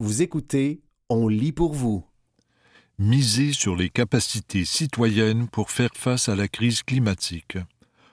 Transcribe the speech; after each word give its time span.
Vous 0.00 0.22
écoutez, 0.22 0.80
on 1.08 1.26
lit 1.26 1.50
pour 1.50 1.74
vous. 1.74 2.04
Miser 3.00 3.52
sur 3.52 3.74
les 3.74 3.90
capacités 3.90 4.64
citoyennes 4.64 5.48
pour 5.48 5.72
faire 5.72 5.90
face 5.96 6.28
à 6.28 6.36
la 6.36 6.46
crise 6.46 6.84
climatique. 6.84 7.58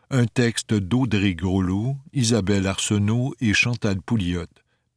Un 0.09 0.25
texte 0.25 0.73
d'Audrey 0.73 1.35
Groslo, 1.35 1.95
Isabelle 2.11 2.65
Arsenault 2.65 3.35
et 3.39 3.53
Chantal 3.53 4.01
Pouliot, 4.01 4.47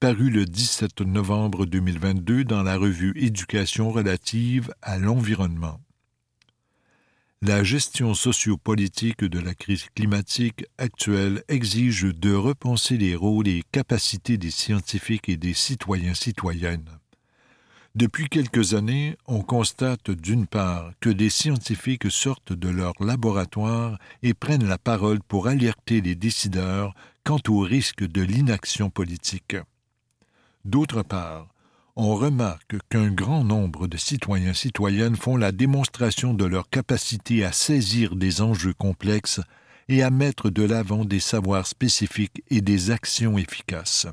paru 0.01 0.31
le 0.31 0.47
17 0.47 1.03
novembre 1.03 1.67
2022 1.67 2.45
dans 2.45 2.63
la 2.63 2.79
revue 2.79 3.13
Éducation 3.17 3.91
relative 3.91 4.73
à 4.81 4.99
l'environnement. 4.99 5.81
La 7.41 7.63
gestion 7.63 8.15
sociopolitique 8.15 9.25
de 9.25 9.39
la 9.39 9.55
crise 9.55 9.87
climatique 9.95 10.67
actuelle 10.77 11.45
exige 11.47 12.03
de 12.03 12.35
repenser 12.35 12.97
les 12.97 13.15
rôles 13.15 13.47
et 13.47 13.63
capacités 13.71 14.39
des 14.39 14.51
scientifiques 14.51 15.29
et 15.29 15.37
des 15.37 15.55
citoyens 15.55 16.15
citoyennes. 16.15 16.99
Depuis 17.95 18.29
quelques 18.29 18.75
années, 18.75 19.17
on 19.29 19.43
constate 19.43 20.11
d'une 20.11 20.49
part 20.49 20.91
que 20.99 21.11
des 21.11 21.31
scientifiques 21.31 22.11
sortent 22.11 22.53
de 22.53 22.69
leur 22.69 22.95
laboratoire 22.99 24.01
et 24.25 24.35
prennent 24.35 24.67
la 24.67 24.79
parole 24.79 25.21
pour 25.23 25.47
alerter 25.47 26.01
les 26.01 26.17
décideurs 26.17 26.93
quant 27.23 27.41
au 27.49 27.61
risque 27.61 28.05
de 28.05 28.23
l'inaction 28.23 28.91
politique. 28.91 29.57
D'autre 30.65 31.05
part, 31.05 31.47
on 32.01 32.15
remarque 32.15 32.77
qu'un 32.91 33.11
grand 33.11 33.43
nombre 33.43 33.89
de 33.89 33.97
citoyens 33.97 34.55
citoyennes 34.55 35.17
font 35.17 35.37
la 35.37 35.51
démonstration 35.51 36.33
de 36.33 36.45
leur 36.45 36.71
capacité 36.71 37.45
à 37.45 37.51
saisir 37.51 38.15
des 38.15 38.41
enjeux 38.41 38.73
complexes 38.73 39.41
et 39.89 40.05
à 40.05 40.11
mettre 40.11 40.49
de 40.49 40.63
l'avant 40.63 41.05
des 41.05 41.19
savoirs 41.19 41.67
spécifiques 41.67 42.45
et 42.51 42.61
des 42.61 42.93
actions 42.93 43.37
efficaces. 43.37 44.07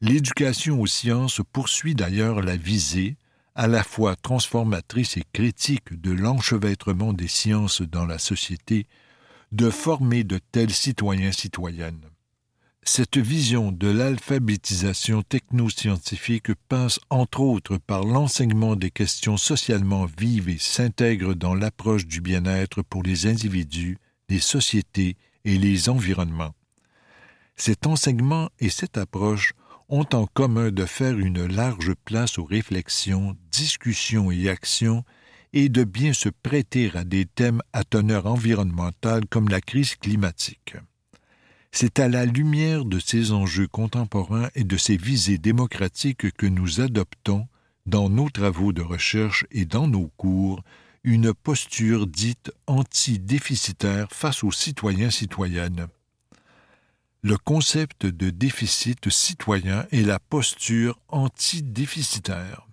L'éducation 0.00 0.80
aux 0.80 0.88
sciences 0.88 1.40
poursuit 1.52 1.94
d'ailleurs 1.94 2.42
la 2.42 2.56
visée, 2.56 3.16
à 3.54 3.68
la 3.68 3.84
fois 3.84 4.16
transformatrice 4.16 5.16
et 5.16 5.24
critique 5.32 6.00
de 6.00 6.10
l'enchevêtrement 6.10 7.12
des 7.12 7.28
sciences 7.28 7.80
dans 7.80 8.06
la 8.06 8.18
société, 8.18 8.88
de 9.52 9.70
former 9.70 10.24
de 10.24 10.40
tels 10.50 10.74
citoyens 10.74 11.30
citoyennes. 11.30 12.10
Cette 12.88 13.18
vision 13.18 13.72
de 13.72 13.88
l'alphabétisation 13.88 15.22
technoscientifique 15.22 16.54
passe 16.68 17.00
entre 17.10 17.40
autres 17.40 17.78
par 17.78 18.04
l'enseignement 18.04 18.76
des 18.76 18.92
questions 18.92 19.36
socialement 19.36 20.06
vives 20.06 20.48
et 20.48 20.56
s'intègre 20.56 21.34
dans 21.34 21.54
l'approche 21.56 22.06
du 22.06 22.20
bien-être 22.20 22.82
pour 22.82 23.02
les 23.02 23.26
individus, 23.26 23.98
les 24.28 24.38
sociétés 24.38 25.16
et 25.44 25.58
les 25.58 25.88
environnements. 25.88 26.54
Cet 27.56 27.88
enseignement 27.88 28.50
et 28.60 28.70
cette 28.70 28.96
approche 28.96 29.52
ont 29.88 30.06
en 30.12 30.26
commun 30.26 30.70
de 30.70 30.86
faire 30.86 31.18
une 31.18 31.44
large 31.44 31.92
place 32.04 32.38
aux 32.38 32.44
réflexions, 32.44 33.36
discussions 33.50 34.30
et 34.30 34.48
actions 34.48 35.04
et 35.52 35.68
de 35.68 35.82
bien 35.82 36.12
se 36.12 36.28
prêter 36.28 36.92
à 36.94 37.02
des 37.02 37.26
thèmes 37.26 37.62
à 37.72 37.82
teneur 37.82 38.26
environnementale 38.26 39.26
comme 39.26 39.48
la 39.48 39.60
crise 39.60 39.96
climatique. 39.96 40.76
C'est 41.78 42.00
à 42.00 42.08
la 42.08 42.24
lumière 42.24 42.86
de 42.86 42.98
ces 42.98 43.32
enjeux 43.32 43.66
contemporains 43.66 44.48
et 44.54 44.64
de 44.64 44.78
ces 44.78 44.96
visées 44.96 45.36
démocratiques 45.36 46.32
que 46.32 46.46
nous 46.46 46.80
adoptons, 46.80 47.48
dans 47.84 48.08
nos 48.08 48.30
travaux 48.30 48.72
de 48.72 48.80
recherche 48.80 49.44
et 49.50 49.66
dans 49.66 49.86
nos 49.86 50.06
cours, 50.16 50.64
une 51.04 51.34
posture 51.34 52.06
dite 52.06 52.50
anti-déficitaire 52.66 54.08
face 54.10 54.42
aux 54.42 54.52
citoyens 54.52 55.10
citoyennes. 55.10 55.88
Le 57.20 57.36
concept 57.36 58.06
de 58.06 58.30
déficit 58.30 59.10
citoyen 59.10 59.86
est 59.92 60.00
la 60.00 60.18
posture 60.18 60.98
anti-déficitaire. 61.08 62.65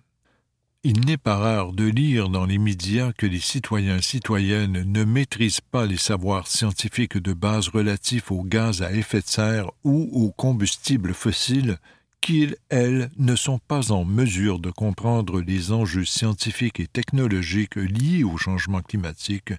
Il 0.86 1.06
n'est 1.06 1.16
pas 1.16 1.38
rare 1.38 1.72
de 1.72 1.86
lire 1.86 2.28
dans 2.28 2.45
les 2.45 2.58
médias 2.58 3.14
que 3.14 3.26
les 3.26 3.39
citoyens 3.39 4.02
citoyennes 4.02 4.84
ne 4.86 5.06
maîtrisent 5.06 5.62
pas 5.62 5.86
les 5.86 5.95
savoirs 5.95 6.48
scientifiques 6.48 7.18
de 7.18 7.31
base 7.31 7.69
relatifs 7.69 8.34
aux 8.34 8.44
gaz 8.44 8.81
à 8.81 8.91
effet 8.91 9.22
de 9.22 9.28
serre 9.28 9.72
ou 9.85 10.09
aux 10.12 10.31
combustibles 10.31 11.13
fossiles 11.13 11.78
qu'ils, 12.19 12.57
elles, 12.68 13.09
ne 13.18 13.38
sont 13.38 13.59
pas 13.59 13.94
en 13.94 14.03
mesure 14.03 14.59
de 14.59 14.72
comprendre 14.72 15.40
les 15.40 15.72
enjeux 15.72 16.03
scientifiques 16.03 16.81
et 16.81 16.88
technologiques 16.88 17.78
liés 17.78 18.25
au 18.25 18.36
changement 18.36 18.81
climatique, 18.81 19.53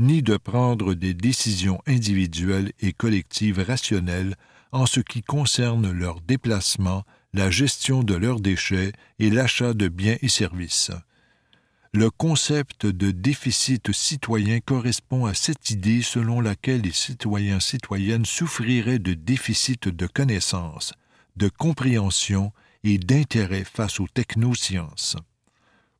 ni 0.00 0.22
de 0.22 0.36
prendre 0.36 0.94
des 0.94 1.14
décisions 1.14 1.80
individuelles 1.86 2.72
et 2.80 2.92
collectives 2.92 3.64
rationnelles 3.64 4.34
en 4.72 4.86
ce 4.86 4.98
qui 4.98 5.22
concerne 5.22 5.92
leur 5.92 6.20
déplacement, 6.20 7.04
la 7.34 7.50
gestion 7.50 8.04
de 8.04 8.14
leurs 8.14 8.38
déchets 8.38 8.92
et 9.18 9.28
l'achat 9.28 9.74
de 9.74 9.88
biens 9.88 10.16
et 10.22 10.28
services. 10.28 10.92
Le 11.92 12.08
concept 12.08 12.86
de 12.86 13.10
déficit 13.10 13.92
citoyen 13.92 14.60
correspond 14.60 15.26
à 15.26 15.34
cette 15.34 15.70
idée 15.70 16.00
selon 16.02 16.40
laquelle 16.40 16.82
les 16.82 16.92
citoyens 16.92 17.58
citoyennes 17.58 18.24
souffriraient 18.24 19.00
de 19.00 19.14
déficit 19.14 19.88
de 19.88 20.06
connaissances, 20.06 20.92
de 21.34 21.48
compréhension 21.48 22.52
et 22.84 22.98
d'intérêt 22.98 23.64
face 23.64 23.98
aux 23.98 24.08
technosciences. 24.08 25.16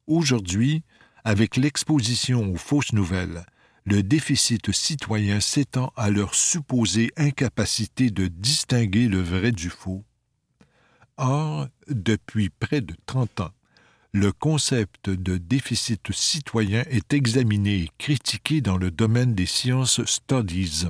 Aujourd'hui, 0.07 0.85
avec 1.25 1.57
l'exposition 1.57 2.53
aux 2.53 2.57
fausses 2.57 2.93
nouvelles, 2.93 3.45
le 3.87 4.05
déficit 4.05 4.71
citoyen 4.71 5.41
s'étend 5.41 5.93
à 5.97 6.11
leur 6.11 6.37
supposée 6.37 7.11
incapacité 7.17 8.11
de 8.11 8.29
distinguer 8.29 9.09
le 9.09 9.21
vrai 9.21 9.51
du 9.51 9.69
faux, 9.69 10.05
Or, 11.17 11.69
depuis 11.89 12.51
près 12.51 12.81
de 12.81 12.95
30 13.07 13.41
ans, 13.41 13.51
le 14.13 14.33
concept 14.33 15.11
de 15.11 15.37
déficit 15.37 16.13
citoyen 16.13 16.85
est 16.89 17.13
examiné 17.13 17.75
et 17.75 17.91
critiqué 17.99 18.61
dans 18.61 18.77
le 18.77 18.91
domaine 18.91 19.35
des 19.35 19.47
sciences 19.47 20.05
studies. 20.05 20.87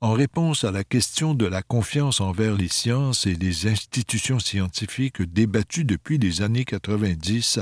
En 0.00 0.12
réponse 0.12 0.62
à 0.62 0.70
la 0.70 0.84
question 0.84 1.34
de 1.34 1.46
la 1.46 1.62
confiance 1.62 2.20
envers 2.20 2.54
les 2.54 2.68
sciences 2.68 3.26
et 3.26 3.34
les 3.34 3.66
institutions 3.66 4.38
scientifiques 4.38 5.22
débattue 5.22 5.84
depuis 5.84 6.18
les 6.18 6.42
années 6.42 6.64
90, 6.64 7.60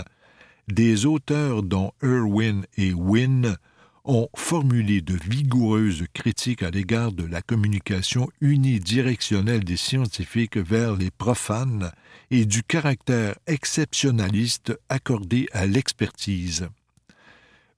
des 0.69 1.06
auteurs 1.06 1.62
dont 1.62 1.93
Irwin 2.03 2.66
et 2.77 2.93
Wynne 2.93 3.56
ont 4.06 4.28
formulé 4.37 5.00
de 5.00 5.19
vigoureuses 5.28 6.05
critiques 6.15 6.62
à 6.62 6.71
l'égard 6.71 7.12
de 7.12 7.25
la 7.25 7.43
communication 7.43 8.28
unidirectionnelle 8.41 9.65
des 9.65 9.77
scientifiques 9.77 10.56
vers 10.56 10.97
les 10.97 11.11
profanes 11.11 11.93
et 12.31 12.47
du 12.47 12.62
caractère 12.62 13.37
exceptionnaliste 13.47 14.78
accordé 14.89 15.49
à 15.53 15.66
l'expertise. 15.66 16.69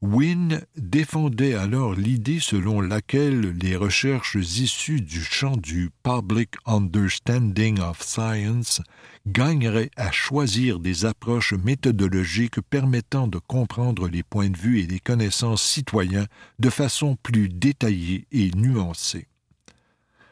Wynne 0.01 0.65
défendait 0.77 1.55
alors 1.55 1.95
l'idée 1.95 2.39
selon 2.39 2.81
laquelle 2.81 3.41
les 3.61 3.75
recherches 3.75 4.37
issues 4.37 5.01
du 5.01 5.21
champ 5.25 5.57
du 5.57 5.91
Public 6.05 6.55
Understanding 6.67 7.81
of 7.81 8.01
Science 8.01 8.81
gagneraient 9.27 9.91
à 9.97 10.13
choisir 10.13 10.79
des 10.79 11.05
approches 11.05 11.53
méthodologiques 11.53 12.61
permettant 12.61 13.27
de 13.27 13.39
comprendre 13.39 14.07
les 14.09 14.23
points 14.23 14.51
de 14.51 14.57
vue 14.57 14.79
et 14.79 14.87
les 14.87 15.01
connaissances 15.01 15.65
citoyens 15.65 16.27
de 16.61 16.71
façon 16.71 17.17
plus 17.21 17.49
détaillée 17.49 18.29
et 18.31 18.53
nuancée. 18.53 19.27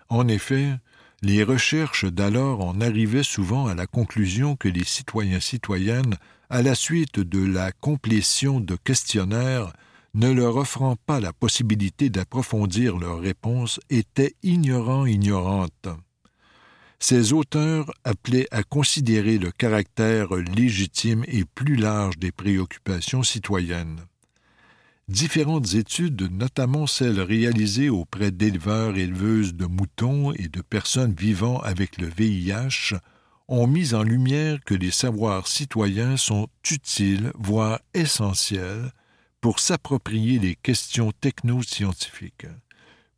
En 0.09 0.28
effet, 0.28 0.77
les 1.22 1.43
recherches 1.43 2.04
d'alors 2.04 2.65
en 2.65 2.81
arrivaient 2.81 3.25
souvent 3.25 3.66
à 3.66 3.75
la 3.75 3.88
conclusion 3.88 4.54
que 4.54 4.69
les 4.69 4.84
citoyens 4.84 5.41
citoyennes 5.41 6.16
à 6.50 6.62
la 6.62 6.74
suite 6.74 7.20
de 7.20 7.44
la 7.44 7.72
complétion 7.72 8.60
de 8.60 8.76
questionnaires 8.76 9.72
ne 10.16 10.30
leur 10.30 10.56
offrant 10.56 10.96
pas 10.96 11.20
la 11.20 11.32
possibilité 11.32 12.08
d'approfondir 12.08 12.96
leurs 12.96 13.20
réponses, 13.20 13.80
étaient 13.90 14.34
ignorants 14.42 15.04
ignorantes. 15.04 15.88
Ces 16.98 17.34
auteurs 17.34 17.92
appelaient 18.04 18.48
à 18.50 18.62
considérer 18.62 19.36
le 19.36 19.50
caractère 19.50 20.34
légitime 20.34 21.22
et 21.28 21.44
plus 21.44 21.76
large 21.76 22.16
des 22.18 22.32
préoccupations 22.32 23.22
citoyennes. 23.22 24.00
Différentes 25.09 25.74
études, 25.74 26.32
notamment 26.32 26.86
celles 26.86 27.21
réalisées 27.21 27.91
auprès 27.91 28.30
d'éleveurs 28.30 28.97
éleveuses 28.97 29.54
de 29.54 29.66
moutons 29.66 30.32
et 30.32 30.48
de 30.48 30.62
personnes 30.62 31.15
vivant 31.15 31.60
avec 31.60 31.98
le 31.98 32.09
VIH, 32.09 32.94
ont 33.48 33.66
mis 33.66 33.95
en 33.95 34.03
lumière 34.03 34.59
que 34.65 34.75
les 34.75 34.91
savoirs 34.91 35.47
citoyens 35.47 36.16
sont 36.16 36.48
utiles, 36.71 37.33
voire 37.39 37.81
essentiels, 37.95 38.93
pour 39.41 39.60
s'approprier 39.60 40.39
les 40.39 40.57
questions 40.57 41.13
technoscientifiques. 41.21 42.47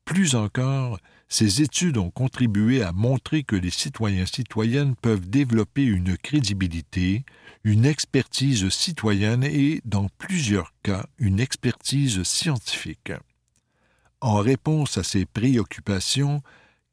Plus 0.05 0.35
encore, 0.35 0.99
ces 1.29 1.61
études 1.63 1.99
ont 1.99 2.11
contribué 2.11 2.83
à 2.83 2.93
montrer 2.93 3.43
que 3.43 3.57
les 3.57 3.71
citoyens 3.71 4.27
citoyennes 4.27 4.95
peuvent 4.97 5.29
développer 5.29 5.85
une 5.85 6.17
crédibilité, 6.17 7.25
une 7.65 7.85
expertise 7.85 8.69
citoyenne 8.71 9.45
et, 9.45 9.83
dans 9.85 10.09
plusieurs 10.17 10.73
cas, 10.83 11.07
une 11.19 11.41
expertise 11.41 12.23
scientifique. 12.23 13.13
En 14.21 14.37
réponse 14.37 14.99
à 14.99 15.05
ces 15.05 15.27
préoccupations, 15.27 16.43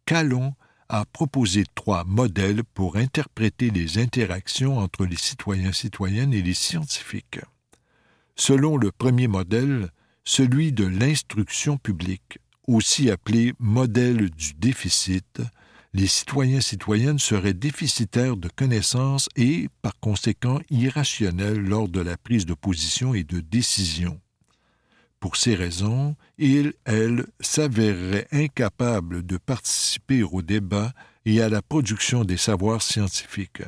qu'allons 0.06 0.54
a 0.90 1.06
proposé 1.06 1.64
trois 1.74 2.04
modèles 2.04 2.64
pour 2.64 2.98
interpréter 2.98 3.70
les 3.70 3.98
interactions 3.98 4.78
entre 4.78 5.06
les 5.06 5.16
citoyens 5.16 5.72
citoyennes 5.72 6.34
et 6.34 6.42
les 6.42 6.54
scientifiques. 6.54 7.40
Selon 8.36 8.78
le 8.78 8.92
premier 8.92 9.28
modèle, 9.28 9.90
celui 10.24 10.72
de 10.72 10.86
l'instruction 10.86 11.78
publique, 11.78 12.40
aussi 12.68 13.10
appelé 13.10 13.54
modèle 13.60 14.30
du 14.32 14.54
déficit, 14.54 15.42
les 15.94 16.08
citoyens 16.08 16.60
citoyennes 16.60 17.20
seraient 17.20 17.54
déficitaires 17.54 18.36
de 18.36 18.50
connaissances 18.50 19.30
et, 19.38 19.70
par 19.82 19.98
conséquent, 20.00 20.60
irrationnels 20.70 21.60
lors 21.60 21.88
de 21.88 22.02
la 22.02 22.18
prise 22.18 22.46
de 22.46 22.54
position 22.54 23.14
et 23.14 23.24
de 23.24 23.40
décision. 23.40 24.20
Pour 25.20 25.38
ces 25.38 25.56
raisons, 25.56 26.16
ils, 26.38 26.74
elles, 26.86 27.26
s'avéreraient 27.40 28.28
incapables 28.32 29.26
de 29.26 29.38
participer 29.38 30.24
au 30.24 30.42
débat 30.42 30.94
et 31.26 31.42
à 31.42 31.50
la 31.50 31.62
production 31.62 32.24
des 32.24 32.38
savoirs 32.38 32.82
scientifiques. 32.82 33.64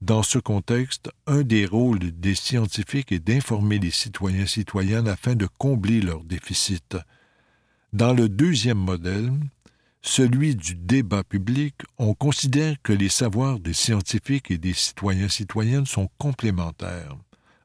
Dans 0.00 0.22
ce 0.22 0.38
contexte, 0.38 1.10
un 1.26 1.42
des 1.42 1.66
rôles 1.66 1.98
des 1.98 2.36
scientifiques 2.36 3.10
est 3.10 3.18
d'informer 3.18 3.80
les 3.80 3.90
citoyens 3.90 4.46
citoyennes 4.46 5.08
afin 5.08 5.34
de 5.34 5.48
combler 5.58 6.00
leurs 6.00 6.22
déficits. 6.22 6.96
Dans 7.92 8.12
le 8.12 8.28
deuxième 8.28 8.78
modèle, 8.78 9.32
celui 10.02 10.54
du 10.54 10.76
débat 10.76 11.24
public, 11.24 11.74
on 11.98 12.14
considère 12.14 12.76
que 12.82 12.92
les 12.92 13.08
savoirs 13.08 13.58
des 13.58 13.72
scientifiques 13.72 14.52
et 14.52 14.58
des 14.58 14.72
citoyens 14.72 15.28
citoyennes 15.28 15.86
sont 15.86 16.08
complémentaires. 16.18 17.16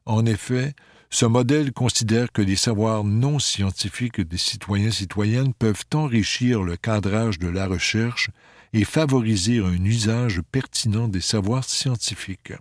En 0.04 0.26
effet, 0.26 0.74
ce 1.10 1.26
modèle 1.26 1.72
considère 1.72 2.32
que 2.32 2.42
les 2.42 2.56
savoirs 2.56 3.04
non 3.04 3.38
scientifiques 3.38 4.20
des 4.20 4.38
citoyens 4.38 4.90
citoyennes 4.90 5.54
peuvent 5.54 5.84
enrichir 5.94 6.62
le 6.62 6.76
cadrage 6.76 7.38
de 7.38 7.48
la 7.48 7.66
recherche 7.66 8.30
et 8.72 8.84
favoriser 8.84 9.60
un 9.60 9.84
usage 9.84 10.42
pertinent 10.50 11.06
des 11.06 11.20
savoirs 11.20 11.64
scientifiques. 11.64 12.52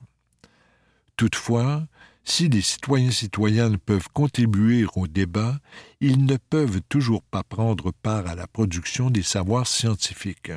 Toutefois, 1.18 1.88
si 2.24 2.48
les 2.48 2.62
citoyens 2.62 3.12
citoyennes 3.12 3.78
peuvent 3.78 4.08
contribuer 4.14 4.86
au 4.96 5.08
débat, 5.08 5.58
ils 6.00 6.26
ne 6.26 6.38
peuvent 6.38 6.82
toujours 6.88 7.24
pas 7.24 7.44
prendre 7.44 7.92
part 7.92 8.28
à 8.28 8.36
la 8.36 8.48
production 8.48 9.10
des 9.10 9.24
savoirs 9.24 9.68
scientifiques. 9.68 10.52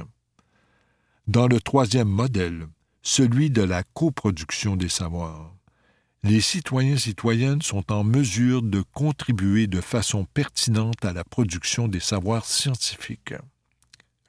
Dans 1.27 1.49
le 1.49 1.61
troisième 1.61 2.09
modèle, 2.09 2.69
celui 3.03 3.51
de 3.51 3.63
la 3.63 3.83
coproduction 3.83 4.77
des 4.77 4.89
savoirs, 4.89 5.56
les 6.27 6.41
citoyens 6.41 6.97
citoyennes 6.97 7.63
sont 7.63 7.93
en 7.93 8.03
mesure 8.03 8.61
de 8.63 8.83
contribuer 8.93 9.69
de 9.69 9.81
façon 9.81 10.25
pertinente 10.25 11.05
à 11.05 11.13
la 11.13 11.23
production 11.23 11.87
des 11.87 12.01
savoirs 12.01 12.45
scientifiques. 12.45 13.35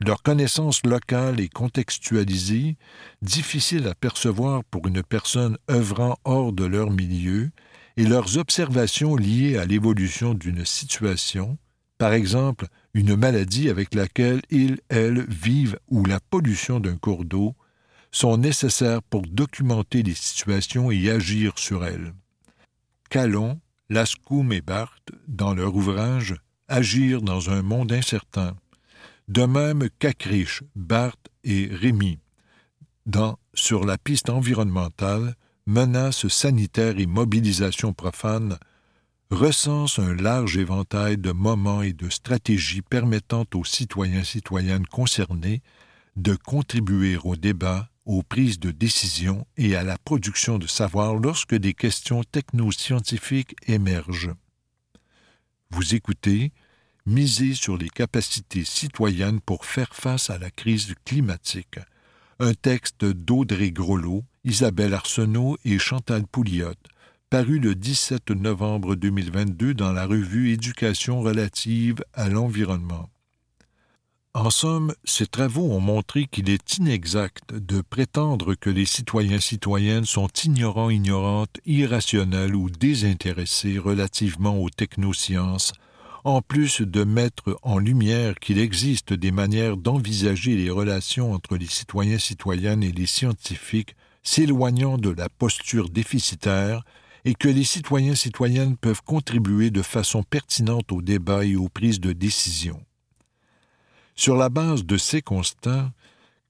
Leur 0.06 0.22
connaissance 0.22 0.86
locale 0.86 1.40
et 1.40 1.50
contextualisée, 1.50 2.78
difficile 3.24 3.88
à 3.88 3.96
percevoir 3.96 4.64
pour 4.66 4.88
une 4.88 5.02
personne 5.02 5.58
œuvrant 5.72 6.18
hors 6.24 6.54
de 6.54 6.66
leur 6.66 6.92
milieu, 6.92 7.50
et 7.98 8.06
leurs 8.06 8.38
observations 8.38 9.16
liées 9.16 9.58
à 9.58 9.66
l'évolution 9.66 10.36
d'une 10.36 10.66
situation, 10.66 11.58
par 11.98 12.14
exemple 12.14 12.68
une 12.94 13.16
maladie 13.16 13.70
avec 13.70 13.96
laquelle 13.96 14.42
ils, 14.52 14.78
elles, 14.90 15.26
vivent 15.30 15.80
ou 15.88 16.06
la 16.06 16.20
pollution 16.20 16.80
d'un 16.80 16.98
cours 16.98 17.26
d'eau, 17.26 17.56
sont 18.12 18.38
nécessaires 18.38 19.04
pour 19.04 19.22
documenter 19.24 20.04
les 20.04 20.16
situations 20.16 20.92
et 20.92 21.10
agir 21.10 21.54
sur 21.58 21.86
elles. 21.86 22.14
Calon, 23.10 23.60
Lascombe 23.90 24.54
et 24.54 24.62
Barthes, 24.62 25.12
dans 25.28 25.54
leur 25.54 25.76
ouvrage 25.76 26.36
Agir 26.70 27.22
dans 27.22 27.50
un 27.50 27.62
monde 27.62 27.94
incertain, 27.94 28.54
de 29.30 29.44
même 29.44 29.88
qu'Acriche, 30.00 30.64
Barthes 30.76 31.30
et 31.46 31.70
Rémy, 31.72 32.20
dans 33.06 33.40
Sur 33.54 33.86
la 33.86 33.98
piste 33.98 34.30
environnementale, 34.30 35.36
menaces 35.66 36.28
sanitaires 36.28 37.00
et 37.00 37.06
mobilisation 37.06 37.94
profane, 37.94 38.58
recense 39.30 40.00
un 40.00 40.14
large 40.14 40.58
éventail 40.58 41.18
de 41.18 41.32
moments 41.32 41.82
et 41.82 41.94
de 41.94 42.10
stratégies 42.10 42.82
permettant 42.82 43.46
aux 43.54 43.66
citoyens 43.66 44.24
citoyennes 44.24 44.86
concernés 44.88 45.62
de 46.18 46.36
contribuer 46.36 47.18
au 47.24 47.36
débat, 47.36 47.90
aux 48.08 48.24
prises 48.24 48.60
de 48.60 48.72
décision 48.72 49.46
et 49.58 49.76
à 49.76 49.84
la 49.84 49.98
production 49.98 50.58
de 50.58 50.66
savoir 50.66 51.16
lorsque 51.16 51.56
des 51.56 51.74
questions 51.74 52.24
technoscientifiques 52.24 53.56
émergent. 53.68 54.34
Vous 55.70 55.94
écoutez 55.94 56.54
Miser 57.06 57.54
sur 57.54 57.78
les 57.78 57.90
capacités 57.90 58.66
citoyennes 58.66 59.40
pour 59.40 59.66
faire 59.66 59.94
face 59.94 60.30
à 60.30 60.38
la 60.38 60.50
crise 60.50 60.94
climatique. 61.06 61.80
Un 62.40 62.54
texte 62.54 63.06
d'Audrey 63.06 63.72
Grolot, 63.72 64.24
Isabelle 64.44 64.94
Arsenault 64.94 65.58
et 65.64 65.80
Chantal 65.80 66.28
Pouliot, 66.28 66.74
paru 67.30 67.60
le 67.60 67.76
17 67.76 68.32
novembre 68.32 68.96
2022 68.96 69.74
dans 69.74 69.92
la 69.92 70.06
revue 70.06 70.52
Éducation 70.52 71.22
relative 71.22 72.04
à 72.14 72.30
l'environnement. 72.30 73.10
En 74.40 74.52
somme, 74.52 74.94
ces 75.04 75.26
travaux 75.26 75.72
ont 75.72 75.80
montré 75.80 76.28
qu'il 76.28 76.52
est 76.52 76.78
inexact 76.78 77.56
de 77.56 77.82
prétendre 77.82 78.54
que 78.54 78.70
les 78.70 78.86
citoyens 78.86 79.40
citoyennes 79.40 80.06
sont 80.06 80.28
ignorants, 80.28 80.92
ignorantes, 80.92 81.60
irrationnels 81.66 82.56
ou 82.56 82.70
désintéressés 82.70 83.80
relativement 83.80 84.62
aux 84.62 84.70
technosciences, 84.70 85.74
en 86.24 86.44
plus 86.44 86.82
de 86.82 87.04
mettre 87.04 87.58
en 87.64 87.80
lumière 87.80 88.36
qu'il 88.36 88.60
existe 88.60 89.12
des 89.12 89.32
manières 89.32 89.76
d'envisager 89.76 90.56
les 90.56 90.70
relations 90.70 91.34
entre 91.34 91.58
les 91.58 91.66
citoyens 91.66 92.20
citoyennes 92.20 92.84
et 92.84 92.92
les 92.92 93.08
scientifiques 93.08 93.96
s'éloignant 94.22 95.00
de 95.00 95.10
la 95.10 95.30
posture 95.30 95.90
déficitaire 95.90 96.84
et 97.26 97.34
que 97.34 97.50
les 97.50 97.64
citoyens 97.64 98.14
citoyennes 98.14 98.78
peuvent 98.78 99.02
contribuer 99.04 99.72
de 99.72 99.82
façon 99.82 100.22
pertinente 100.22 100.92
au 100.92 101.02
débat 101.02 101.44
et 101.44 101.56
aux 101.56 101.70
prises 101.70 102.00
de 102.00 102.14
décision. 102.14 102.87
Sur 104.20 104.36
la 104.36 104.50
base 104.50 104.84
de 104.84 104.98
ces 104.98 105.22
constats, 105.22 105.94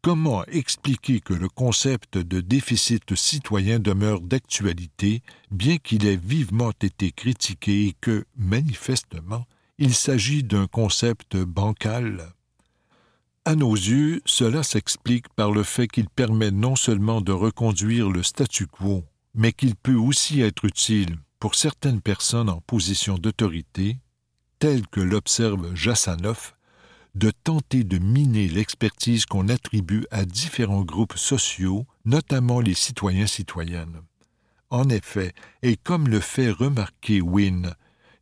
comment 0.01 0.45
expliquer 0.45 1.19
que 1.19 1.33
le 1.33 1.49
concept 1.49 2.17
de 2.17 2.39
déficit 2.39 3.13
citoyen 3.13 3.79
demeure 3.79 4.21
d'actualité, 4.21 5.21
bien 5.51 5.77
qu'il 5.77 6.07
ait 6.07 6.15
vivement 6.15 6.71
été 6.81 7.11
critiqué 7.11 7.87
et 7.87 7.95
que, 7.99 8.23
manifestement, 8.37 9.45
il 9.77 9.93
s'agit 9.93 10.43
d'un 10.43 10.65
concept 10.67 11.35
bancal? 11.35 12.33
À 13.43 13.55
nos 13.55 13.75
yeux, 13.75 14.21
cela 14.25 14.63
s'explique 14.63 15.27
par 15.35 15.51
le 15.51 15.63
fait 15.63 15.89
qu'il 15.89 16.09
permet 16.09 16.51
non 16.51 16.77
seulement 16.77 17.19
de 17.19 17.33
reconduire 17.33 18.09
le 18.09 18.23
statu 18.23 18.65
quo, 18.65 19.03
mais 19.35 19.51
qu'il 19.51 19.75
peut 19.75 19.95
aussi 19.95 20.39
être 20.39 20.63
utile 20.63 21.17
pour 21.37 21.55
certaines 21.55 22.01
personnes 22.01 22.49
en 22.49 22.61
position 22.61 23.17
d'autorité, 23.17 23.97
telles 24.57 24.87
que 24.87 25.01
l'observe 25.01 25.75
Jassanov, 25.75 26.53
de 27.17 27.31
tenter 27.31 27.83
de 27.83 27.97
miner 27.97 28.47
l'expertise 28.47 29.25
qu'on 29.25 29.49
attribue 29.49 30.05
à 30.11 30.23
différents 30.23 30.83
groupes 30.83 31.17
sociaux, 31.17 31.87
notamment 32.05 32.59
les 32.59 32.75
citoyens 32.75 33.25
citoyennes. 33.25 34.01
En 34.69 34.87
effet, 34.89 35.33
et 35.63 35.77
comme 35.77 36.07
le 36.09 36.19
fait 36.19 36.51
remarquer 36.51 37.21
Wynne, 37.21 37.73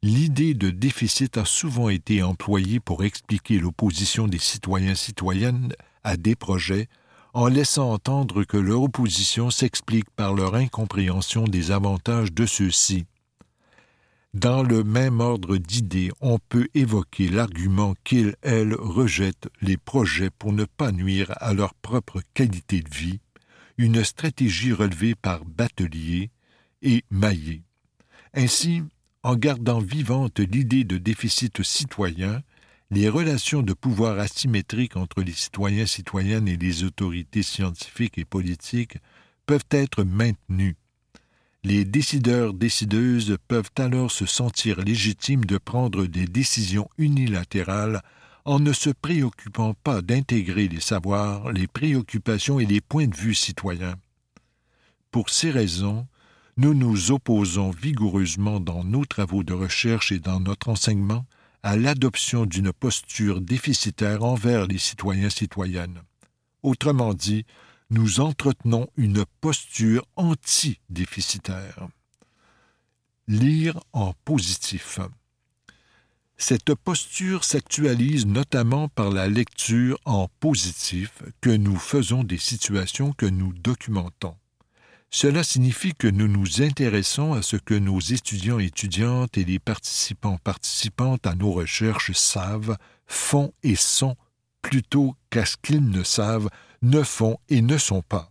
l'idée 0.01 0.53
de 0.53 0.69
déficit 0.69 1.37
a 1.37 1.43
souvent 1.43 1.89
été 1.89 2.23
employée 2.23 2.79
pour 2.79 3.03
expliquer 3.03 3.59
l'opposition 3.59 4.27
des 4.27 4.39
citoyens 4.39 4.95
citoyennes 4.95 5.73
à 6.05 6.15
des 6.15 6.35
projets, 6.35 6.87
en 7.33 7.47
laissant 7.47 7.91
entendre 7.91 8.45
que 8.45 8.55
leur 8.55 8.81
opposition 8.81 9.49
s'explique 9.49 10.09
par 10.11 10.33
leur 10.33 10.55
incompréhension 10.55 11.43
des 11.43 11.71
avantages 11.71 12.31
de 12.31 12.45
ceux-ci. 12.45 13.05
Dans 14.35 14.63
le 14.63 14.83
même 14.83 15.21
ordre 15.21 15.55
d'idées, 15.55 16.11
on 16.19 16.39
peut 16.39 16.67
évoquer 16.73 17.29
l'argument 17.29 17.95
qu'ils, 18.03 18.35
elles, 18.41 18.73
rejettent 18.73 19.47
les 19.61 19.77
projets 19.77 20.29
pour 20.29 20.51
ne 20.51 20.65
pas 20.65 20.91
nuire 20.91 21.31
à 21.37 21.53
leur 21.53 21.73
propre 21.73 22.21
qualité 22.33 22.81
de 22.81 22.93
vie, 22.93 23.21
une 23.77 24.03
stratégie 24.03 24.73
relevée 24.73 25.15
par 25.15 25.45
Batelier 25.45 26.31
et 26.81 27.05
Maillet. 27.09 27.61
Ainsi, 28.33 28.83
en 29.23 29.37
gardant 29.37 29.79
vivante 29.79 30.41
l'idée 30.41 30.83
de 30.83 30.97
déficit 30.97 31.63
citoyen, 31.63 32.41
les 32.91 33.07
relations 33.07 33.61
de 33.61 33.71
pouvoir 33.71 34.19
asymétriques 34.19 34.97
entre 34.97 35.21
les 35.21 35.31
citoyens 35.31 35.85
citoyennes 35.85 36.49
et 36.49 36.57
les 36.57 36.83
autorités 36.83 37.41
scientifiques 37.41 38.17
et 38.17 38.25
politiques 38.25 38.97
peuvent 39.45 39.63
être 39.71 40.03
maintenues 40.03 40.75
les 41.65 41.83
décideurs-décideuses 41.83 43.37
peuvent 43.47 43.71
alors 43.77 44.11
se 44.11 44.27
sentir 44.27 44.79
légitimes 44.81 45.45
de 45.45 45.57
prendre 45.57 46.05
des 46.05 46.27
décisions 46.27 46.87
unilatérales 46.99 48.03
en 48.45 48.59
ne 48.59 48.71
se 48.71 48.91
préoccupant 48.91 49.73
pas 49.73 50.03
d'intégrer 50.03 50.67
les 50.67 50.79
savoirs, 50.79 51.51
les 51.51 51.65
préoccupations 51.65 52.59
et 52.59 52.67
les 52.67 52.81
points 52.81 53.07
de 53.07 53.15
vue 53.15 53.33
citoyens. 53.33 53.95
Pour 55.09 55.31
ces 55.31 55.49
raisons, 55.49 56.05
nous 56.55 56.75
nous 56.75 57.11
opposons 57.11 57.71
vigoureusement 57.71 58.59
dans 58.59 58.83
nos 58.83 59.03
travaux 59.03 59.43
de 59.43 59.53
recherche 59.53 60.11
et 60.11 60.19
dans 60.19 60.39
notre 60.39 60.69
enseignement 60.69 61.25
à 61.63 61.75
l'adoption 61.75 62.45
d'une 62.45 62.73
posture 62.73 63.41
déficitaire 63.41 64.23
envers 64.23 64.67
les 64.67 64.77
citoyens 64.77 65.31
citoyennes. 65.31 66.03
Autrement 66.61 67.15
dit, 67.15 67.43
nous 67.89 68.19
entretenons 68.19 68.87
une 68.97 69.25
posture 69.41 70.05
anti-déficitaire. 70.15 71.87
Lire 73.27 73.79
en 73.93 74.13
positif. 74.25 74.99
Cette 76.37 76.75
posture 76.75 77.43
s'actualise 77.43 78.25
notamment 78.25 78.89
par 78.89 79.09
la 79.09 79.27
lecture 79.27 79.97
en 80.05 80.27
positif 80.39 81.23
que 81.41 81.49
nous 81.49 81.77
faisons 81.77 82.23
des 82.23 82.37
situations 82.37 83.13
que 83.13 83.25
nous 83.25 83.53
documentons. 83.53 84.35
Cela 85.11 85.43
signifie 85.43 85.93
que 85.93 86.09
nous 86.09 86.27
nous 86.27 86.61
intéressons 86.61 87.33
à 87.33 87.41
ce 87.41 87.55
que 87.55 87.73
nos 87.73 88.01
étudiants 88.01 88.59
et 88.59 88.65
étudiantes 88.65 89.37
et 89.37 89.45
les 89.45 89.59
participants 89.59 90.37
participantes 90.43 91.25
à 91.25 91.35
nos 91.35 91.53
recherches 91.53 92.11
savent, 92.11 92.77
font 93.07 93.53
et 93.63 93.75
sont, 93.75 94.17
plutôt 94.61 95.15
qu'à 95.29 95.45
ce 95.45 95.55
qu'ils 95.61 95.87
ne 95.89 96.03
savent, 96.03 96.49
ne 96.85 97.03
font 97.03 97.37
et 97.49 97.61
ne 97.61 97.77
sont 97.77 98.01
pas. 98.01 98.29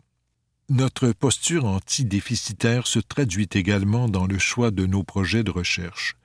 Notre 0.68 1.12
posture 1.12 1.64
anti-déficitaire 1.64 2.87
se 2.87 3.00
traduit 3.00 3.49
également 3.52 4.08
dans 4.08 4.26
le 4.26 4.38
choix 4.38 4.70
de 4.70 4.87
nos 4.87 5.02
projets 5.02 5.42
de 5.42 5.50
recherche. 5.50 6.16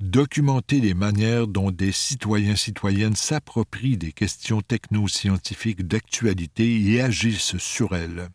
Documenter 0.00 0.80
les 0.80 0.94
manières 0.94 1.46
dont 1.46 1.70
des 1.70 1.92
citoyens 1.92 2.56
citoyennes 2.56 3.16
s'approprient 3.16 3.98
des 3.98 4.12
questions 4.12 4.62
technoscientifiques 4.62 5.86
d'actualité 5.86 6.80
et 6.80 7.00
agissent 7.00 7.58
sur 7.58 7.94
elles 7.94 8.28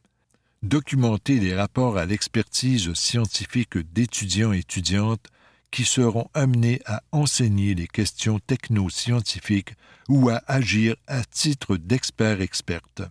documenter 0.64 1.40
les 1.40 1.54
rapports 1.54 1.98
à 1.98 2.06
l'expertise 2.06 2.94
scientifique 2.94 3.78
d'étudiants 3.94 4.54
étudiantes 4.54 5.28
qui 5.72 5.84
seront 5.84 6.30
amenés 6.34 6.80
à 6.86 7.02
enseigner 7.12 7.76
les 7.76 7.88
questions 7.88 8.40
techno-scientifiques 8.40 9.74
ou 10.08 10.30
à 10.30 10.42
agir 10.48 10.96
à 11.08 11.24
titre 11.26 11.76
d'experts-expertes. 11.76 13.02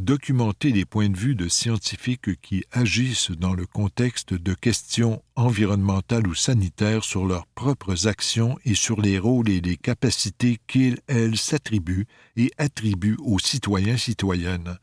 Documenter 0.00 0.72
les 0.72 0.86
points 0.86 1.10
de 1.10 1.16
vue 1.16 1.34
de 1.34 1.46
scientifiques 1.46 2.40
qui 2.40 2.64
agissent 2.72 3.32
dans 3.32 3.52
le 3.52 3.66
contexte 3.66 4.32
de 4.32 4.54
questions 4.54 5.22
environnementales 5.36 6.26
ou 6.26 6.34
sanitaires 6.34 7.04
sur 7.04 7.26
leurs 7.26 7.46
propres 7.48 8.06
actions 8.06 8.58
et 8.64 8.74
sur 8.74 9.02
les 9.02 9.18
rôles 9.18 9.50
et 9.50 9.60
les 9.60 9.76
capacités 9.76 10.58
qu'ils, 10.66 11.00
elles, 11.06 11.36
s'attribuent 11.36 12.06
et 12.36 12.50
attribuent 12.56 13.18
aux 13.22 13.38
citoyens 13.38 13.98
citoyennes 13.98 14.78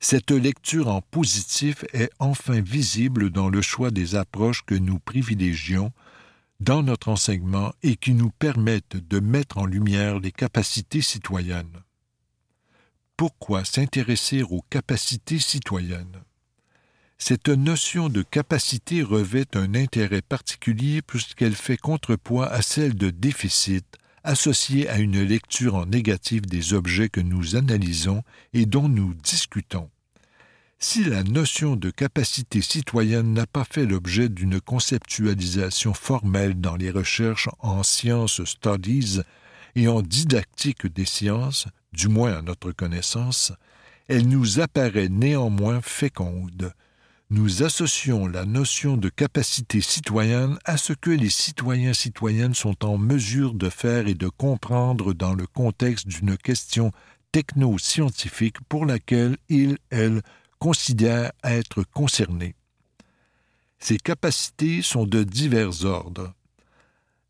cette 0.00 0.32
lecture 0.32 0.88
en 0.88 1.00
positif 1.00 1.84
est 1.92 2.10
enfin 2.18 2.60
visible 2.60 3.30
dans 3.30 3.50
le 3.50 3.62
choix 3.62 3.92
des 3.92 4.16
approches 4.16 4.64
que 4.64 4.74
nous 4.74 4.98
privilégions 4.98 5.92
dans 6.58 6.82
notre 6.82 7.08
enseignement 7.08 7.72
et 7.82 7.96
qui 7.96 8.14
nous 8.14 8.30
permettent 8.30 8.96
de 8.96 9.20
mettre 9.20 9.58
en 9.58 9.66
lumière 9.66 10.18
les 10.18 10.32
capacités 10.32 11.02
citoyennes. 11.02 11.82
Pourquoi 13.22 13.64
s'intéresser 13.64 14.42
aux 14.42 14.62
capacités 14.68 15.38
citoyennes 15.38 16.24
Cette 17.18 17.50
notion 17.50 18.08
de 18.08 18.22
capacité 18.22 19.00
revêt 19.00 19.46
un 19.54 19.76
intérêt 19.76 20.22
particulier 20.22 21.02
puisqu'elle 21.02 21.54
fait 21.54 21.76
contrepoids 21.76 22.48
à 22.48 22.62
celle 22.62 22.96
de 22.96 23.10
déficit 23.10 23.86
associée 24.24 24.88
à 24.88 24.98
une 24.98 25.22
lecture 25.22 25.76
en 25.76 25.86
négatif 25.86 26.42
des 26.42 26.72
objets 26.74 27.10
que 27.10 27.20
nous 27.20 27.54
analysons 27.54 28.24
et 28.54 28.66
dont 28.66 28.88
nous 28.88 29.14
discutons. 29.14 29.88
Si 30.80 31.04
la 31.04 31.22
notion 31.22 31.76
de 31.76 31.90
capacité 31.90 32.60
citoyenne 32.60 33.34
n'a 33.34 33.46
pas 33.46 33.62
fait 33.62 33.86
l'objet 33.86 34.30
d'une 34.30 34.60
conceptualisation 34.60 35.94
formelle 35.94 36.60
dans 36.60 36.74
les 36.74 36.90
recherches 36.90 37.48
en 37.60 37.84
sciences 37.84 38.42
studies 38.42 39.20
et 39.76 39.86
en 39.86 40.02
didactique 40.02 40.88
des 40.88 41.04
sciences, 41.04 41.68
du 41.92 42.08
moins 42.08 42.38
à 42.38 42.42
notre 42.42 42.72
connaissance, 42.72 43.52
elle 44.08 44.28
nous 44.28 44.60
apparaît 44.60 45.08
néanmoins 45.08 45.80
féconde. 45.80 46.72
Nous 47.30 47.62
associons 47.62 48.26
la 48.26 48.44
notion 48.44 48.98
de 48.98 49.08
capacité 49.08 49.80
citoyenne 49.80 50.58
à 50.64 50.76
ce 50.76 50.92
que 50.92 51.10
les 51.10 51.30
citoyens 51.30 51.94
citoyennes 51.94 52.54
sont 52.54 52.84
en 52.84 52.98
mesure 52.98 53.54
de 53.54 53.70
faire 53.70 54.06
et 54.06 54.14
de 54.14 54.28
comprendre 54.28 55.14
dans 55.14 55.32
le 55.32 55.46
contexte 55.46 56.08
d'une 56.08 56.36
question 56.36 56.92
techno-scientifique 57.32 58.60
pour 58.68 58.84
laquelle 58.84 59.38
ils, 59.48 59.78
elles, 59.90 60.20
considèrent 60.58 61.32
être 61.42 61.82
concernés. 61.82 62.54
Ces 63.78 63.96
capacités 63.96 64.82
sont 64.82 65.06
de 65.06 65.24
divers 65.24 65.84
ordres. 65.84 66.34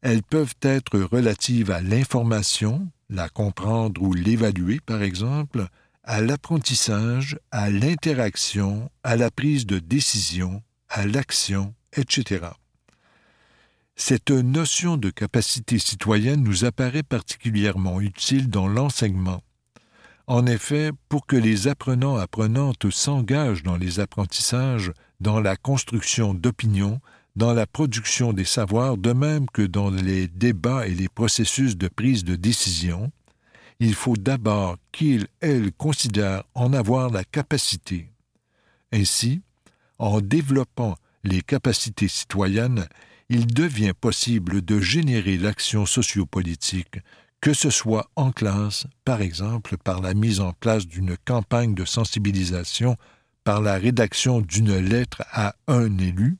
Elles 0.02 0.22
peuvent 0.22 0.54
être 0.62 0.98
relatives 0.98 1.70
à 1.70 1.80
l'information, 1.80 2.88
la 3.08 3.28
comprendre 3.28 4.02
ou 4.02 4.12
l'évaluer 4.12 4.80
par 4.84 5.02
exemple, 5.02 5.66
à 6.04 6.20
l'apprentissage, 6.20 7.38
à 7.50 7.70
l'interaction, 7.70 8.90
à 9.04 9.16
la 9.16 9.30
prise 9.30 9.66
de 9.66 9.78
décision, 9.78 10.62
à 10.88 11.06
l'action, 11.06 11.74
etc. 11.96 12.46
Cette 13.94 14.30
notion 14.30 14.96
de 14.96 15.10
capacité 15.10 15.78
citoyenne 15.78 16.42
nous 16.42 16.64
apparaît 16.64 17.04
particulièrement 17.04 18.00
utile 18.00 18.50
dans 18.50 18.66
l'enseignement 18.66 19.42
en 20.26 20.46
effet, 20.46 20.92
pour 21.08 21.26
que 21.26 21.36
les 21.36 21.68
apprenants 21.68 22.16
apprenantes 22.16 22.90
s'engagent 22.90 23.62
dans 23.62 23.76
les 23.76 24.00
apprentissages, 24.00 24.92
dans 25.20 25.40
la 25.40 25.56
construction 25.56 26.32
d'opinions, 26.32 27.00
dans 27.36 27.54
la 27.54 27.66
production 27.66 28.32
des 28.32 28.44
savoirs, 28.44 28.96
de 28.96 29.12
même 29.12 29.46
que 29.50 29.62
dans 29.62 29.90
les 29.90 30.28
débats 30.28 30.86
et 30.86 30.94
les 30.94 31.08
processus 31.08 31.76
de 31.76 31.88
prise 31.88 32.24
de 32.24 32.36
décision, 32.36 33.10
il 33.80 33.94
faut 33.94 34.16
d'abord 34.16 34.76
qu'ils, 34.92 35.26
elles, 35.40 35.72
considèrent 35.72 36.44
en 36.54 36.72
avoir 36.72 37.10
la 37.10 37.24
capacité. 37.24 38.10
Ainsi, 38.92 39.40
en 39.98 40.20
développant 40.20 40.96
les 41.24 41.40
capacités 41.40 42.08
citoyennes, 42.08 42.86
il 43.28 43.46
devient 43.46 43.94
possible 43.98 44.62
de 44.62 44.80
générer 44.80 45.38
l'action 45.38 45.86
sociopolitique 45.86 46.98
que 47.42 47.52
ce 47.52 47.70
soit 47.70 48.08
en 48.14 48.30
classe, 48.30 48.86
par 49.04 49.20
exemple 49.20 49.76
par 49.76 50.00
la 50.00 50.14
mise 50.14 50.40
en 50.40 50.52
place 50.52 50.86
d'une 50.86 51.16
campagne 51.24 51.74
de 51.74 51.84
sensibilisation, 51.84 52.96
par 53.42 53.60
la 53.60 53.74
rédaction 53.74 54.40
d'une 54.40 54.78
lettre 54.78 55.24
à 55.32 55.56
un 55.66 55.98
élu, 55.98 56.38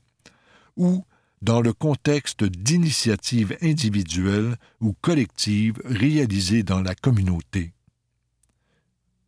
ou 0.77 1.05
dans 1.41 1.61
le 1.61 1.73
contexte 1.73 2.43
d'initiatives 2.43 3.57
individuelles 3.61 4.55
ou 4.79 4.93
collectives 5.01 5.81
réalisées 5.83 6.63
dans 6.63 6.81
la 6.81 6.95
communauté. 6.95 7.73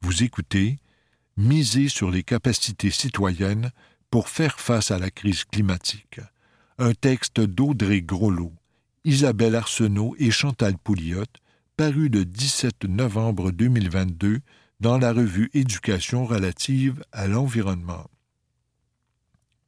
Vous 0.01 0.23
écoutez 0.23 0.79
Miser 1.37 1.89
sur 1.89 2.09
les 2.09 2.23
capacités 2.23 2.91
citoyennes 2.91 3.71
pour 4.09 4.29
faire 4.29 4.57
face 4.59 4.91
à 4.91 4.99
la 4.99 5.11
crise 5.11 5.43
climatique. 5.43 6.21
Un 6.77 6.93
texte 6.93 7.41
d'Audrey 7.41 8.01
Groslo, 8.01 8.53
Isabelle 9.03 9.55
Arsenault 9.55 10.15
et 10.17 10.31
Chantal 10.31 10.77
Pouliot, 10.77 11.25
paru 11.75 12.07
le 12.07 12.23
17 12.23 12.85
novembre 12.85 13.51
2022 13.51 14.39
dans 14.79 14.97
la 14.97 15.11
revue 15.11 15.49
Éducation 15.53 16.25
relative 16.25 17.03
à 17.11 17.27
l'environnement. 17.27 18.09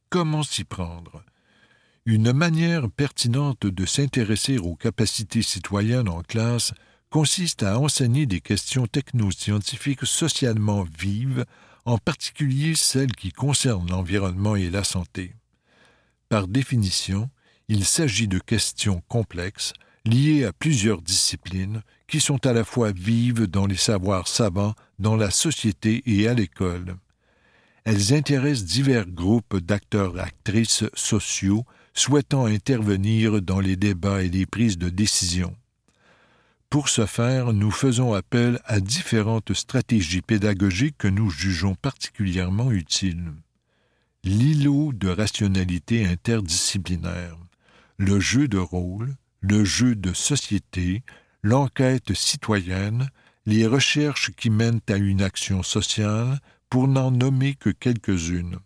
Comment 0.09 0.43
s'y 0.43 0.63
prendre? 0.63 1.25
Une 2.09 2.31
manière 2.31 2.89
pertinente 2.89 3.65
de 3.65 3.85
s'intéresser 3.85 4.59
aux 4.59 4.75
capacités 4.75 5.41
citoyennes 5.41 6.07
en 6.07 6.21
classe 6.21 6.71
consiste 7.09 7.63
à 7.63 7.77
enseigner 7.77 8.25
des 8.25 8.39
questions 8.39 8.87
technoscientifiques 8.87 10.05
socialement 10.05 10.85
vives, 10.97 11.43
en 11.83 11.97
particulier 11.97 12.75
celles 12.75 13.13
qui 13.13 13.33
concernent 13.33 13.89
l'environnement 13.89 14.55
et 14.55 14.69
la 14.69 14.85
santé. 14.85 15.35
Par 16.29 16.47
définition, 16.47 17.29
il 17.67 17.83
s'agit 17.83 18.29
de 18.29 18.39
questions 18.39 19.03
complexes 19.09 19.73
liées 20.05 20.45
à 20.45 20.53
plusieurs 20.53 21.01
disciplines 21.01 21.81
qui 22.07 22.21
sont 22.21 22.45
à 22.45 22.53
la 22.53 22.63
fois 22.63 22.93
vives 22.93 23.47
dans 23.47 23.65
les 23.65 23.75
savoirs 23.75 24.29
savants, 24.29 24.75
dans 24.97 25.17
la 25.17 25.29
société 25.29 26.03
et 26.05 26.29
à 26.29 26.33
l'école. 26.33 26.95
Elles 27.83 28.13
intéressent 28.13 28.63
divers 28.63 29.07
groupes 29.07 29.57
d'acteurs-actrices 29.57 30.85
sociaux 30.93 31.65
souhaitant 31.97 32.45
intervenir 32.45 33.41
dans 33.41 33.59
les 33.59 33.75
débats 33.75 34.21
et 34.21 34.29
les 34.29 34.45
prises 34.45 34.77
de 34.77 34.89
décision. 34.89 35.55
Pour 36.69 36.89
ce 36.89 37.05
faire, 37.05 37.53
nous 37.53 37.71
faisons 37.71 38.13
appel 38.13 38.59
à 38.65 38.79
différentes 38.79 39.53
stratégies 39.53 40.21
pédagogiques 40.21 40.97
que 40.99 41.07
nous 41.07 41.31
jugeons 41.31 41.75
particulièrement 41.75 42.71
utiles. 42.71 43.31
L'îlot 44.23 44.93
de 44.93 45.07
rationalité 45.07 46.05
interdisciplinaire, 46.05 47.37
le 47.97 48.19
jeu 48.19 48.47
de 48.47 48.59
rôle, 48.59 49.15
le 49.41 49.65
jeu 49.65 49.95
de 49.95 50.13
société, 50.13 51.03
l'enquête 51.41 52.13
citoyenne, 52.13 53.09
les 53.45 53.65
recherches 53.65 54.31
qui 54.35 54.49
mènent 54.49 54.81
à 54.89 54.97
une 54.97 55.23
action 55.23 55.63
sociale, 55.63 56.39
pour 56.69 56.87
n'en 56.87 57.11
nommer 57.11 57.55
que 57.55 57.69
quelques-unes. 57.69 58.59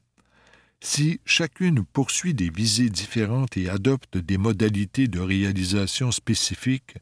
Si 0.84 1.22
chacune 1.26 1.84
poursuit 1.86 2.34
des 2.34 2.50
visées 2.50 2.90
différentes 2.90 3.56
et 3.56 3.70
adopte 3.70 4.18
des 4.18 4.40
modalités 4.40 5.08
de 5.08 5.20
réalisation 5.20 6.12
spécifiques, 6.12 6.96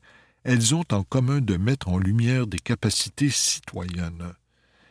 elles 0.43 0.75
ont 0.75 0.83
en 0.91 1.03
commun 1.03 1.39
de 1.39 1.55
mettre 1.55 1.87
en 1.87 1.97
lumière 1.97 2.45
des 2.45 2.59
capacités 2.59 3.29
citoyennes. 3.29 4.33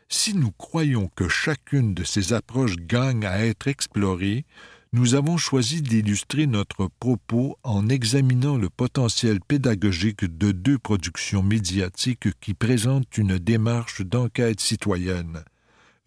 Si 0.08 0.34
nous 0.34 0.52
croyons 0.52 1.10
que 1.14 1.28
chacune 1.28 1.92
de 1.92 2.02
ces 2.02 2.32
approches 2.32 2.76
gagne 2.76 3.26
à 3.26 3.44
être 3.44 3.68
explorée, 3.68 4.46
nous 4.94 5.14
avons 5.14 5.36
choisi 5.36 5.82
d'illustrer 5.82 6.46
notre 6.46 6.88
propos 6.98 7.58
en 7.62 7.90
examinant 7.90 8.56
le 8.56 8.70
potentiel 8.70 9.38
pédagogique 9.46 10.24
de 10.24 10.50
deux 10.50 10.78
productions 10.78 11.42
médiatiques 11.42 12.32
qui 12.40 12.54
présentent 12.54 13.18
une 13.18 13.38
démarche 13.38 14.00
d'enquête 14.00 14.60
citoyenne. 14.60 15.44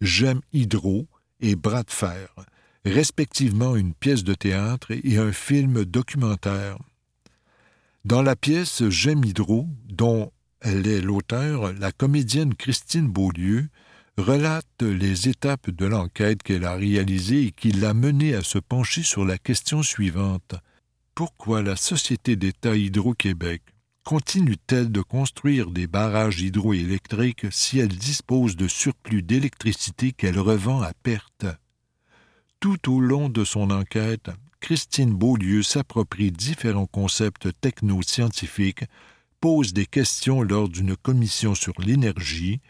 J'aime 0.00 0.40
Hydro 0.52 1.06
et 1.40 1.54
Bras 1.54 1.84
de 1.84 1.92
fer, 1.92 2.34
respectivement 2.84 3.76
une 3.76 3.94
pièce 3.94 4.24
de 4.24 4.34
théâtre 4.34 4.88
et 4.90 5.18
un 5.18 5.32
film 5.32 5.84
documentaire. 5.84 6.78
Dans 8.04 8.22
la 8.22 8.34
pièce 8.34 8.88
J'aime 8.88 9.24
Hydro, 9.24 9.68
dont 9.88 10.32
elle 10.60 10.86
est 10.86 11.00
l'auteur, 11.00 11.72
la 11.72 11.92
comédienne 11.92 12.54
Christine 12.54 13.08
Beaulieu 13.08 13.68
relate 14.18 14.82
les 14.82 15.28
étapes 15.28 15.70
de 15.70 15.86
l'enquête 15.86 16.42
qu'elle 16.42 16.64
a 16.64 16.74
réalisée 16.74 17.46
et 17.46 17.52
qui 17.52 17.72
l'a 17.72 17.94
menée 17.94 18.34
à 18.34 18.42
se 18.42 18.58
pencher 18.58 19.02
sur 19.02 19.24
la 19.24 19.38
question 19.38 19.82
suivante. 19.82 20.54
Pourquoi 21.14 21.62
la 21.62 21.76
Société 21.76 22.36
d'État 22.36 22.76
Hydro-Québec 22.76 23.62
continue-t-elle 24.04 24.90
de 24.90 25.00
construire 25.00 25.70
des 25.70 25.86
barrages 25.86 26.40
hydroélectriques 26.40 27.46
si 27.52 27.78
elle 27.78 27.96
dispose 27.96 28.56
de 28.56 28.66
surplus 28.66 29.22
d'électricité 29.22 30.12
qu'elle 30.12 30.38
revend 30.38 30.82
à 30.82 30.92
perte? 31.02 31.46
Tout 32.62 32.92
au 32.92 33.00
long 33.00 33.28
de 33.28 33.42
son 33.42 33.72
enquête, 33.72 34.30
Christine 34.60 35.12
Beaulieu 35.12 35.64
s'approprie 35.64 36.30
différents 36.30 36.86
concepts 36.86 37.48
techno-scientifiques, 37.60 38.84
pose 39.40 39.72
des 39.72 39.84
questions 39.84 40.42
lors 40.42 40.68
d'une 40.68 40.94
commission 40.94 41.56
sur 41.56 41.72
l'énergie, 41.80 42.60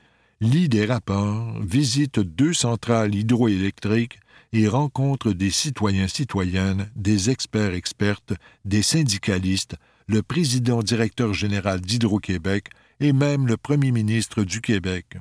lit 0.41 0.71
des 0.71 0.87
rapports, 0.87 1.61
visite 1.61 2.21
deux 2.21 2.55
centrales 2.55 3.15
hydroélectriques 3.15 4.19
et 4.55 4.67
rencontre 4.67 5.33
des 5.33 5.51
citoyens 5.51 6.09
citoyennes, 6.09 6.91
des 6.97 7.29
experts 7.29 7.75
expertes, 7.75 8.33
des 8.65 8.81
syndicalistes, 8.81 9.77
le 10.07 10.23
président 10.23 10.83
directeur 10.83 11.35
général 11.35 11.83
d'Hydro-Québec 11.83 12.71
et 13.01 13.13
même 13.13 13.47
le 13.47 13.59
premier 13.59 13.93
ministre 13.93 14.43
du 14.43 14.63
Québec. 14.63 15.19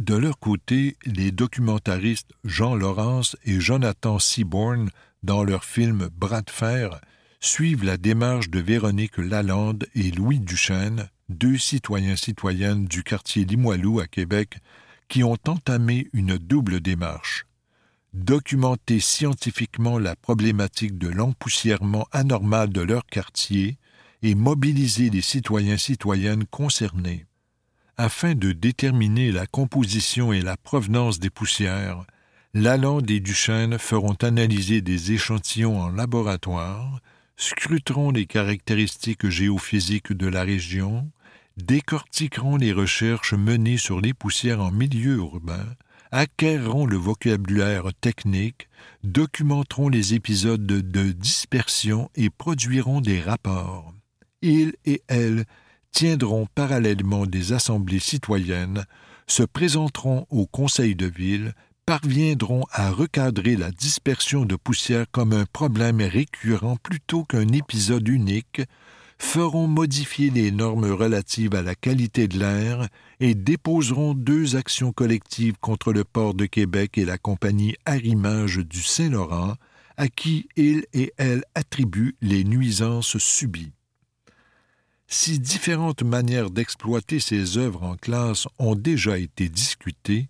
De 0.00 0.14
leur 0.14 0.38
côté, 0.38 0.96
les 1.04 1.30
documentaristes 1.30 2.32
Jean 2.42 2.74
Laurence 2.74 3.36
et 3.44 3.60
Jonathan 3.60 4.18
Seaborn, 4.18 4.88
dans 5.22 5.44
leur 5.44 5.62
film 5.62 6.08
Bras 6.16 6.40
de 6.40 6.48
fer, 6.48 7.02
suivent 7.38 7.84
la 7.84 7.98
démarche 7.98 8.48
de 8.48 8.60
Véronique 8.60 9.18
Lalande 9.18 9.86
et 9.94 10.10
Louis 10.10 10.40
Duchesne, 10.40 11.10
deux 11.28 11.58
citoyens 11.58 12.16
citoyennes 12.16 12.86
du 12.86 13.02
quartier 13.02 13.44
Limoilou 13.44 14.00
à 14.00 14.06
Québec 14.06 14.56
qui 15.08 15.22
ont 15.22 15.36
entamé 15.46 16.08
une 16.14 16.38
double 16.38 16.80
démarche 16.80 17.44
documenter 18.14 18.98
scientifiquement 19.00 19.98
la 19.98 20.16
problématique 20.16 20.98
de 20.98 21.08
l'empoussièrement 21.08 22.08
anormal 22.10 22.70
de 22.70 22.80
leur 22.80 23.04
quartier 23.06 23.78
et 24.22 24.34
mobiliser 24.34 25.10
les 25.10 25.20
citoyens 25.20 25.76
citoyennes 25.76 26.44
concernés. 26.46 27.26
Afin 28.02 28.34
de 28.34 28.52
déterminer 28.52 29.30
la 29.30 29.44
composition 29.44 30.32
et 30.32 30.40
la 30.40 30.56
provenance 30.56 31.18
des 31.18 31.28
poussières, 31.28 32.06
Lalande 32.54 33.10
et 33.10 33.20
Duchesne 33.20 33.76
feront 33.76 34.16
analyser 34.22 34.80
des 34.80 35.12
échantillons 35.12 35.78
en 35.78 35.90
laboratoire, 35.90 37.00
scruteront 37.36 38.10
les 38.10 38.24
caractéristiques 38.24 39.28
géophysiques 39.28 40.14
de 40.14 40.28
la 40.28 40.44
région, 40.44 41.10
décortiqueront 41.58 42.56
les 42.56 42.72
recherches 42.72 43.34
menées 43.34 43.76
sur 43.76 44.00
les 44.00 44.14
poussières 44.14 44.62
en 44.62 44.70
milieu 44.70 45.16
urbain, 45.16 45.66
acquerront 46.10 46.86
le 46.86 46.96
vocabulaire 46.96 47.92
technique, 48.00 48.70
documenteront 49.04 49.90
les 49.90 50.14
épisodes 50.14 50.64
de 50.64 51.12
dispersion 51.12 52.08
et 52.14 52.30
produiront 52.30 53.02
des 53.02 53.20
rapports. 53.20 53.92
Ils 54.40 54.72
et 54.86 55.02
elles 55.08 55.44
tiendront 55.92 56.46
parallèlement 56.54 57.26
des 57.26 57.52
assemblées 57.52 57.98
citoyennes, 57.98 58.84
se 59.26 59.42
présenteront 59.42 60.26
au 60.30 60.46
conseil 60.46 60.96
de 60.96 61.06
ville, 61.06 61.54
parviendront 61.86 62.64
à 62.72 62.90
recadrer 62.90 63.56
la 63.56 63.70
dispersion 63.70 64.44
de 64.44 64.56
poussière 64.56 65.06
comme 65.10 65.32
un 65.32 65.46
problème 65.46 66.00
récurrent 66.00 66.76
plutôt 66.76 67.24
qu'un 67.24 67.48
épisode 67.48 68.06
unique, 68.08 68.62
feront 69.18 69.66
modifier 69.66 70.30
les 70.30 70.50
normes 70.50 70.90
relatives 70.90 71.54
à 71.54 71.62
la 71.62 71.74
qualité 71.74 72.26
de 72.26 72.38
l'air 72.38 72.88
et 73.20 73.34
déposeront 73.34 74.14
deux 74.14 74.56
actions 74.56 74.92
collectives 74.92 75.58
contre 75.60 75.92
le 75.92 76.04
port 76.04 76.34
de 76.34 76.46
Québec 76.46 76.96
et 76.96 77.04
la 77.04 77.18
compagnie 77.18 77.76
Arrimage 77.84 78.58
du 78.58 78.82
Saint-Laurent, 78.82 79.54
à 79.96 80.08
qui 80.08 80.48
ils 80.56 80.84
et 80.94 81.12
elles 81.18 81.44
attribuent 81.54 82.16
les 82.22 82.44
nuisances 82.44 83.18
subies. 83.18 83.72
Si 85.12 85.40
différentes 85.40 86.04
manières 86.04 86.50
d'exploiter 86.50 87.18
ces 87.18 87.58
œuvres 87.58 87.82
en 87.82 87.96
classe 87.96 88.46
ont 88.60 88.76
déjà 88.76 89.18
été 89.18 89.48
discutées, 89.48 90.28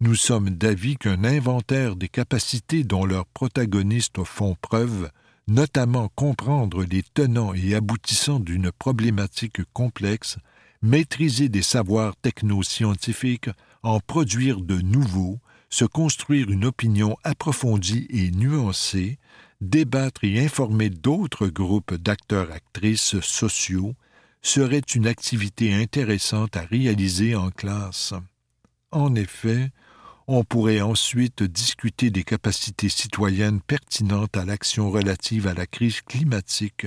nous 0.00 0.14
sommes 0.14 0.50
d'avis 0.50 0.96
qu'un 0.98 1.24
inventaire 1.24 1.96
des 1.96 2.10
capacités 2.10 2.84
dont 2.84 3.06
leurs 3.06 3.24
protagonistes 3.24 4.22
font 4.24 4.54
preuve 4.60 5.10
notamment 5.48 6.10
comprendre 6.14 6.84
les 6.84 7.02
tenants 7.02 7.54
et 7.54 7.74
aboutissants 7.74 8.38
d'une 8.38 8.70
problématique 8.70 9.62
complexe, 9.72 10.36
maîtriser 10.82 11.48
des 11.48 11.62
savoirs 11.62 12.14
technoscientifiques, 12.20 13.48
en 13.82 13.98
produire 13.98 14.60
de 14.60 14.78
nouveaux, 14.82 15.38
se 15.70 15.86
construire 15.86 16.50
une 16.50 16.66
opinion 16.66 17.16
approfondie 17.24 18.06
et 18.10 18.30
nuancée, 18.30 19.18
débattre 19.62 20.22
et 20.24 20.38
informer 20.38 20.90
d'autres 20.90 21.46
groupes 21.46 21.94
d'acteurs-actrices 21.94 23.20
sociaux, 23.20 23.94
serait 24.42 24.78
une 24.94 25.06
activité 25.06 25.74
intéressante 25.74 26.56
à 26.56 26.62
réaliser 26.62 27.34
en 27.34 27.50
classe. 27.50 28.14
En 28.90 29.14
effet, 29.14 29.70
on 30.26 30.44
pourrait 30.44 30.80
ensuite 30.80 31.42
discuter 31.42 32.10
des 32.10 32.22
capacités 32.22 32.88
citoyennes 32.88 33.60
pertinentes 33.60 34.36
à 34.36 34.44
l'action 34.44 34.90
relative 34.90 35.46
à 35.46 35.54
la 35.54 35.66
crise 35.66 36.02
climatique, 36.02 36.86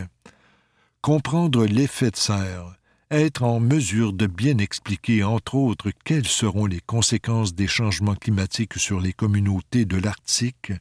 comprendre 1.02 1.66
l'effet 1.66 2.12
de 2.12 2.16
serre, 2.16 2.76
être 3.10 3.44
en 3.44 3.60
mesure 3.60 4.14
de 4.14 4.28
bien 4.28 4.58
expliquer, 4.60 5.24
entre 5.24 5.56
autres, 5.56 5.92
quelles 6.06 6.28
seront 6.28 6.66
les 6.66 6.80
conséquences 6.80 7.54
des 7.54 7.68
changements 7.68 8.16
climatiques 8.16 8.78
sur 8.78 9.02
les 9.02 9.12
communautés 9.12 9.86
de 9.86 9.98
l'Arctique, 9.98 10.72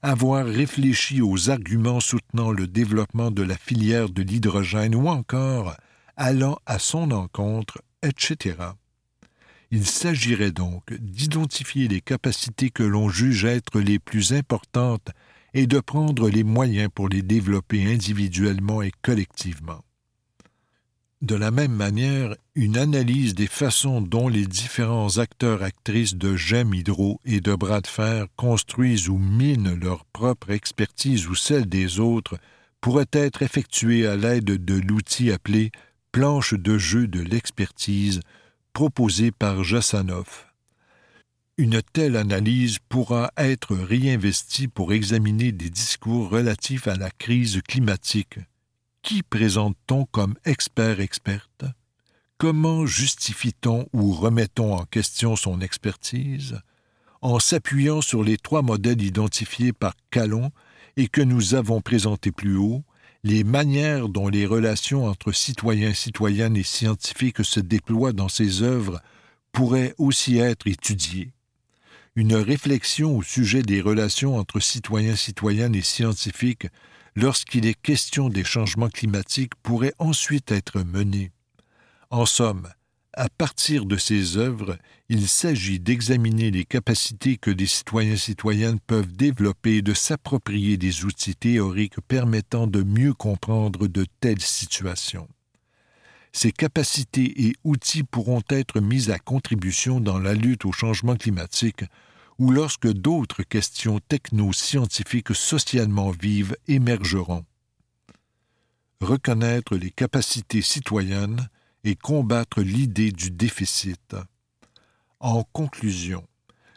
avoir 0.00 0.46
réfléchi 0.46 1.20
aux 1.20 1.50
arguments 1.50 2.00
soutenant 2.00 2.52
le 2.52 2.66
développement 2.66 3.30
de 3.30 3.42
la 3.42 3.56
filière 3.56 4.08
de 4.08 4.22
l'hydrogène 4.22 4.94
ou 4.94 5.08
encore 5.08 5.74
allant 6.16 6.58
à 6.66 6.78
son 6.78 7.10
encontre, 7.10 7.82
etc. 8.02 8.56
Il 9.70 9.86
s'agirait 9.86 10.52
donc 10.52 10.92
d'identifier 10.92 11.88
les 11.88 12.00
capacités 12.00 12.70
que 12.70 12.82
l'on 12.82 13.08
juge 13.08 13.44
être 13.44 13.80
les 13.80 13.98
plus 13.98 14.32
importantes 14.32 15.10
et 15.52 15.66
de 15.66 15.80
prendre 15.80 16.28
les 16.28 16.44
moyens 16.44 16.90
pour 16.94 17.08
les 17.08 17.22
développer 17.22 17.92
individuellement 17.92 18.82
et 18.82 18.92
collectivement. 19.02 19.82
De 21.22 21.36
la 21.36 21.50
même 21.50 21.72
manière, 21.72 22.36
une 22.54 22.76
analyse 22.76 23.34
des 23.34 23.46
façons 23.46 24.02
dont 24.02 24.28
les 24.28 24.46
différents 24.46 25.16
acteurs-actrices 25.16 26.16
de 26.16 26.36
Gem 26.36 26.74
Hydro 26.74 27.18
et 27.24 27.40
de 27.40 27.54
Bras 27.54 27.80
de 27.80 27.86
Fer 27.86 28.26
construisent 28.36 29.08
ou 29.08 29.16
minent 29.16 29.74
leur 29.74 30.04
propre 30.04 30.50
expertise 30.50 31.26
ou 31.26 31.34
celle 31.34 31.66
des 31.66 31.98
autres 31.98 32.36
pourrait 32.82 33.06
être 33.12 33.42
effectuée 33.42 34.06
à 34.06 34.16
l'aide 34.16 34.44
de 34.44 34.74
l'outil 34.74 35.32
appelé 35.32 35.72
planche 36.14 36.54
de 36.54 36.78
jeu 36.78 37.08
de 37.08 37.18
l'expertise 37.18 38.20
proposé 38.72 39.32
par 39.32 39.64
Jassanov. 39.64 40.46
Une 41.58 41.82
telle 41.82 42.14
analyse 42.14 42.78
pourra 42.88 43.32
être 43.36 43.74
réinvestie 43.74 44.68
pour 44.68 44.92
examiner 44.92 45.50
des 45.50 45.70
discours 45.70 46.30
relatifs 46.30 46.86
à 46.86 46.94
la 46.94 47.10
crise 47.10 47.60
climatique. 47.66 48.38
Qui 49.02 49.24
présente-t-on 49.24 50.04
comme 50.04 50.36
expert-experte? 50.44 51.64
Comment 52.38 52.86
justifie-t-on 52.86 53.88
ou 53.92 54.12
remet-on 54.12 54.72
en 54.72 54.84
question 54.84 55.34
son 55.34 55.60
expertise? 55.60 56.60
En 57.22 57.40
s'appuyant 57.40 58.02
sur 58.02 58.22
les 58.22 58.36
trois 58.36 58.62
modèles 58.62 59.02
identifiés 59.02 59.72
par 59.72 59.94
Calon 60.12 60.52
et 60.96 61.08
que 61.08 61.22
nous 61.22 61.56
avons 61.56 61.80
présentés 61.80 62.30
plus 62.30 62.56
haut, 62.56 62.84
les 63.24 63.42
manières 63.42 64.10
dont 64.10 64.28
les 64.28 64.44
relations 64.44 65.06
entre 65.06 65.32
citoyens, 65.32 65.94
citoyennes 65.94 66.58
et 66.58 66.62
scientifiques 66.62 67.42
se 67.42 67.58
déploient 67.58 68.12
dans 68.12 68.28
ces 68.28 68.62
œuvres 68.62 69.00
pourraient 69.50 69.94
aussi 69.96 70.36
être 70.36 70.66
étudiées. 70.66 71.32
Une 72.16 72.34
réflexion 72.34 73.16
au 73.16 73.22
sujet 73.22 73.62
des 73.62 73.80
relations 73.80 74.36
entre 74.36 74.60
citoyens, 74.60 75.16
citoyennes 75.16 75.74
et 75.74 75.82
scientifiques 75.82 76.66
lorsqu'il 77.16 77.64
est 77.64 77.80
question 77.80 78.28
des 78.28 78.44
changements 78.44 78.90
climatiques 78.90 79.54
pourrait 79.62 79.94
ensuite 79.98 80.52
être 80.52 80.82
menée. 80.82 81.32
En 82.10 82.26
somme, 82.26 82.68
à 83.16 83.28
partir 83.28 83.84
de 83.86 83.96
ces 83.96 84.36
œuvres, 84.36 84.76
il 85.08 85.28
s'agit 85.28 85.78
d'examiner 85.78 86.50
les 86.50 86.64
capacités 86.64 87.36
que 87.36 87.50
des 87.50 87.66
citoyens 87.66 88.16
citoyennes 88.16 88.80
peuvent 88.80 89.12
développer 89.12 89.76
et 89.76 89.82
de 89.82 89.94
s'approprier 89.94 90.76
des 90.76 91.04
outils 91.04 91.36
théoriques 91.36 92.00
permettant 92.08 92.66
de 92.66 92.82
mieux 92.82 93.14
comprendre 93.14 93.86
de 93.86 94.06
telles 94.20 94.40
situations. 94.40 95.28
Ces 96.32 96.50
capacités 96.50 97.46
et 97.46 97.54
outils 97.62 98.02
pourront 98.02 98.42
être 98.48 98.80
mis 98.80 99.10
à 99.10 99.18
contribution 99.20 100.00
dans 100.00 100.18
la 100.18 100.34
lutte 100.34 100.64
au 100.64 100.72
changement 100.72 101.14
climatique 101.14 101.84
ou 102.38 102.50
lorsque 102.50 102.88
d'autres 102.88 103.44
questions 103.44 104.00
techno-scientifiques 104.08 105.34
socialement 105.34 106.10
vives 106.10 106.56
émergeront. 106.66 107.44
Reconnaître 109.00 109.76
les 109.76 109.90
capacités 109.90 110.62
citoyennes 110.62 111.48
et 111.84 111.96
combattre 111.96 112.62
l'idée 112.62 113.12
du 113.12 113.30
déficit. 113.30 114.16
En 115.20 115.44
conclusion, 115.44 116.24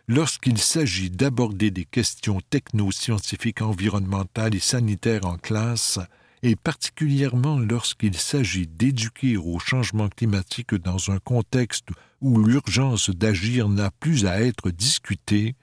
lorsqu'il 0.08 0.58
s'agit 0.58 1.10
d'aborder 1.10 1.72
des 1.72 1.86
questions 1.86 2.40
techno-scientifiques 2.50 3.62
environnementales 3.62 4.56
et 4.56 4.60
sanitaires 4.60 5.26
en 5.26 5.38
classe, 5.38 6.00
et 6.44 6.56
particulièrement 6.56 7.58
lorsqu'il 7.58 8.16
s'agit 8.16 8.68
d'éduquer 8.68 9.38
au 9.38 9.60
changement 9.60 10.08
climatique 10.08 10.76
dans 10.76 11.10
un 11.10 11.20
contexte 11.20 11.88
où 12.22 12.44
l'urgence 12.44 13.10
d'agir 13.10 13.70
n'a 13.70 13.92
plus 13.92 14.26
à 14.26 14.42
être 14.42 14.70
discutée, 14.70 15.56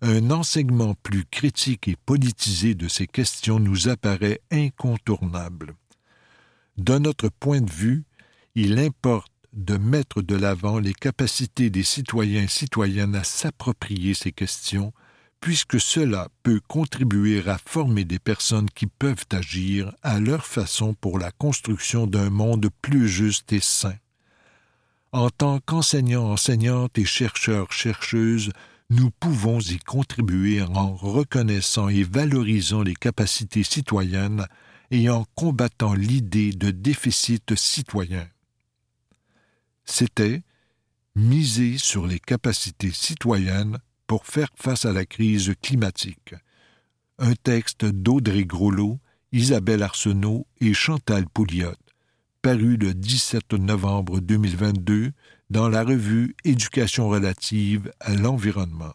un 0.00 0.30
enseignement 0.30 0.94
plus 1.02 1.24
critique 1.24 1.88
et 1.88 1.96
politisé 1.96 2.74
de 2.74 2.88
ces 2.88 3.06
questions 3.06 3.58
nous 3.58 3.88
apparaît 3.88 4.40
incontournable. 4.50 5.74
De 6.76 6.98
notre 6.98 7.28
point 7.28 7.60
de 7.60 7.70
vue, 7.70 8.04
il 8.60 8.80
importe 8.80 9.30
de 9.52 9.76
mettre 9.76 10.20
de 10.20 10.34
l'avant 10.34 10.80
les 10.80 10.92
capacités 10.92 11.70
des 11.70 11.84
citoyens 11.84 12.42
et 12.42 12.48
citoyennes 12.48 13.14
à 13.14 13.22
s'approprier 13.22 14.14
ces 14.14 14.32
questions, 14.32 14.92
puisque 15.40 15.80
cela 15.80 16.26
peut 16.42 16.60
contribuer 16.66 17.48
à 17.48 17.56
former 17.56 18.04
des 18.04 18.18
personnes 18.18 18.68
qui 18.68 18.88
peuvent 18.88 19.26
agir 19.30 19.94
à 20.02 20.18
leur 20.18 20.44
façon 20.44 20.92
pour 20.94 21.20
la 21.20 21.30
construction 21.30 22.08
d'un 22.08 22.30
monde 22.30 22.68
plus 22.82 23.08
juste 23.08 23.52
et 23.52 23.60
sain. 23.60 23.94
En 25.12 25.30
tant 25.30 25.60
qu'enseignants, 25.60 26.32
enseignantes 26.32 26.98
et 26.98 27.04
chercheurs, 27.04 27.72
chercheuses, 27.72 28.50
nous 28.90 29.10
pouvons 29.20 29.60
y 29.60 29.78
contribuer 29.78 30.62
en 30.62 30.96
reconnaissant 30.96 31.88
et 31.88 32.02
valorisant 32.02 32.82
les 32.82 32.96
capacités 32.96 33.62
citoyennes 33.62 34.48
et 34.90 35.08
en 35.10 35.26
combattant 35.36 35.94
l'idée 35.94 36.50
de 36.50 36.72
déficit 36.72 37.54
citoyen. 37.54 38.26
C'était 39.90 40.42
miser 41.16 41.78
sur 41.78 42.06
les 42.06 42.20
capacités 42.20 42.92
citoyennes 42.92 43.78
pour 44.06 44.26
faire 44.26 44.50
face 44.54 44.84
à 44.84 44.92
la 44.92 45.06
crise 45.06 45.54
climatique. 45.62 46.34
Un 47.18 47.34
texte 47.34 47.86
d'Audrey 47.86 48.44
Groslo, 48.44 49.00
Isabelle 49.32 49.82
Arsenault 49.82 50.46
et 50.60 50.74
Chantal 50.74 51.26
Pouliot, 51.26 51.74
paru 52.42 52.76
le 52.76 52.92
17 52.92 53.54
novembre 53.54 54.20
2022 54.20 55.10
dans 55.48 55.68
la 55.68 55.82
revue 55.82 56.36
Éducation 56.44 57.08
relative 57.08 57.90
à 57.98 58.14
l'environnement. 58.14 58.94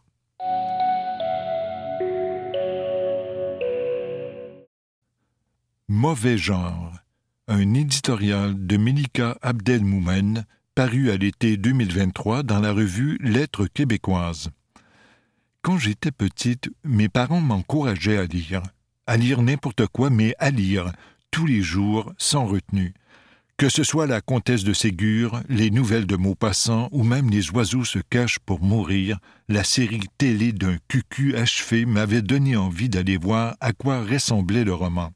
Mauvais 5.89 6.37
genre, 6.37 6.93
un 7.47 7.73
éditorial 7.73 8.65
de 8.65 8.77
Melika 8.77 9.37
Abdelmoumen 9.41 10.45
paru 10.75 11.11
à 11.11 11.17
l'été 11.17 11.55
2023 11.55 12.41
dans 12.41 12.59
la 12.59 12.71
revue 12.71 13.19
Lettres 13.21 13.67
québécoises. 13.67 14.49
Quand 15.61 15.77
j'étais 15.77 16.11
petite, 16.11 16.71
mes 16.83 17.09
parents 17.09 17.41
m'encourageaient 17.41 18.17
à 18.17 18.25
lire, 18.25 18.63
à 19.05 19.17
lire 19.17 19.43
n'importe 19.43 19.85
quoi, 19.87 20.09
mais 20.09 20.33
à 20.39 20.49
lire, 20.49 20.91
tous 21.29 21.45
les 21.45 21.61
jours, 21.61 22.11
sans 22.17 22.45
retenue. 22.45 22.93
Que 23.57 23.69
ce 23.69 23.83
soit 23.83 24.07
la 24.07 24.19
comtesse 24.19 24.63
de 24.63 24.73
Ségur, 24.73 25.41
les 25.47 25.69
nouvelles 25.69 26.07
de 26.07 26.15
Maupassant 26.15 26.89
ou 26.91 27.03
même 27.03 27.29
Les 27.29 27.51
oiseaux 27.51 27.85
se 27.85 27.99
cachent 27.99 28.39
pour 28.39 28.61
mourir, 28.63 29.19
la 29.49 29.63
série 29.63 30.01
télé 30.17 30.53
d'un 30.53 30.77
cucu 30.87 31.35
achevé 31.35 31.85
m'avait 31.85 32.23
donné 32.23 32.55
envie 32.55 32.89
d'aller 32.89 33.17
voir 33.17 33.55
à 33.61 33.73
quoi 33.73 34.03
ressemblait 34.03 34.63
le 34.63 34.73
roman. 34.73 35.11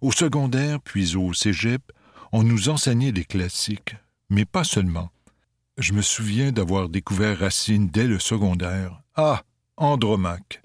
Au 0.00 0.12
secondaire, 0.12 0.80
puis 0.80 1.16
au 1.16 1.34
cégep, 1.34 1.82
on 2.30 2.44
nous 2.44 2.68
enseignait 2.68 3.12
des 3.12 3.24
classiques, 3.24 3.96
mais 4.32 4.46
pas 4.46 4.64
seulement. 4.64 5.10
Je 5.76 5.92
me 5.92 6.00
souviens 6.00 6.52
d'avoir 6.52 6.88
découvert 6.88 7.38
Racine 7.38 7.88
dès 7.88 8.06
le 8.06 8.18
secondaire, 8.18 9.02
ah, 9.14 9.42
Andromaque, 9.76 10.62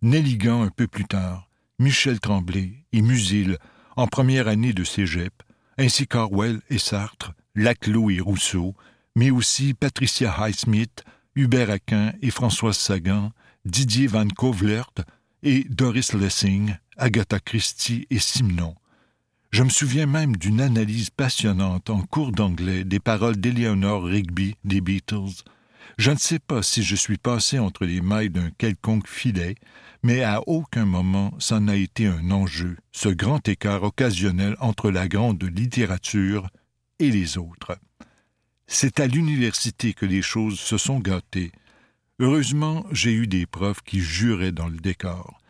Nelligan 0.00 0.62
un 0.62 0.70
peu 0.70 0.86
plus 0.86 1.04
tard, 1.04 1.48
Michel 1.78 2.18
Tremblay 2.18 2.72
et 2.92 3.02
Musil 3.02 3.58
en 3.96 4.06
première 4.06 4.48
année 4.48 4.72
de 4.72 4.84
cégep, 4.84 5.34
ainsi 5.76 6.06
qu'Orwell 6.06 6.60
et 6.70 6.78
Sartre, 6.78 7.32
Laclos 7.54 8.10
et 8.10 8.20
Rousseau, 8.20 8.74
mais 9.14 9.30
aussi 9.30 9.74
Patricia 9.74 10.32
Highsmith, 10.32 11.04
Hubert 11.34 11.70
Aquin 11.70 12.12
et 12.22 12.30
Françoise 12.30 12.78
Sagan, 12.78 13.32
Didier 13.66 14.06
Van 14.06 14.28
Kovlert 14.28 14.94
et 15.42 15.64
Doris 15.68 16.14
Lessing, 16.14 16.74
Agatha 16.96 17.38
Christie 17.38 18.06
et 18.08 18.18
Simon. 18.18 18.74
Je 19.50 19.64
me 19.64 19.68
souviens 19.68 20.06
même 20.06 20.36
d'une 20.36 20.60
analyse 20.60 21.10
passionnante 21.10 21.90
en 21.90 22.02
cours 22.02 22.30
d'anglais 22.30 22.84
des 22.84 23.00
paroles 23.00 23.36
d'Eleanor 23.36 24.04
Rigby 24.04 24.54
des 24.64 24.80
Beatles, 24.80 25.42
je 25.98 26.10
ne 26.12 26.16
sais 26.16 26.38
pas 26.38 26.62
si 26.62 26.82
je 26.82 26.96
suis 26.96 27.18
passé 27.18 27.58
entre 27.58 27.84
les 27.84 28.00
mailles 28.00 28.30
d'un 28.30 28.50
quelconque 28.52 29.08
filet, 29.08 29.56
mais 30.02 30.22
à 30.22 30.40
aucun 30.46 30.86
moment 30.86 31.34
ça 31.38 31.60
n'a 31.60 31.76
été 31.76 32.06
un 32.06 32.30
enjeu, 32.30 32.76
ce 32.92 33.08
grand 33.08 33.46
écart 33.48 33.82
occasionnel 33.82 34.56
entre 34.60 34.90
la 34.90 35.08
grande 35.08 35.42
littérature 35.42 36.48
et 37.00 37.10
les 37.10 37.36
autres. 37.36 37.76
C'est 38.66 39.00
à 39.00 39.06
l'université 39.06 39.92
que 39.94 40.06
les 40.06 40.22
choses 40.22 40.60
se 40.60 40.78
sont 40.78 41.00
gâtées. 41.00 41.50
Heureusement, 42.20 42.86
j'ai 42.92 43.12
eu 43.12 43.26
des 43.26 43.46
profs 43.46 43.82
qui 43.82 44.00
juraient 44.00 44.52
dans 44.52 44.68
le 44.68 44.78
décor, 44.78 45.40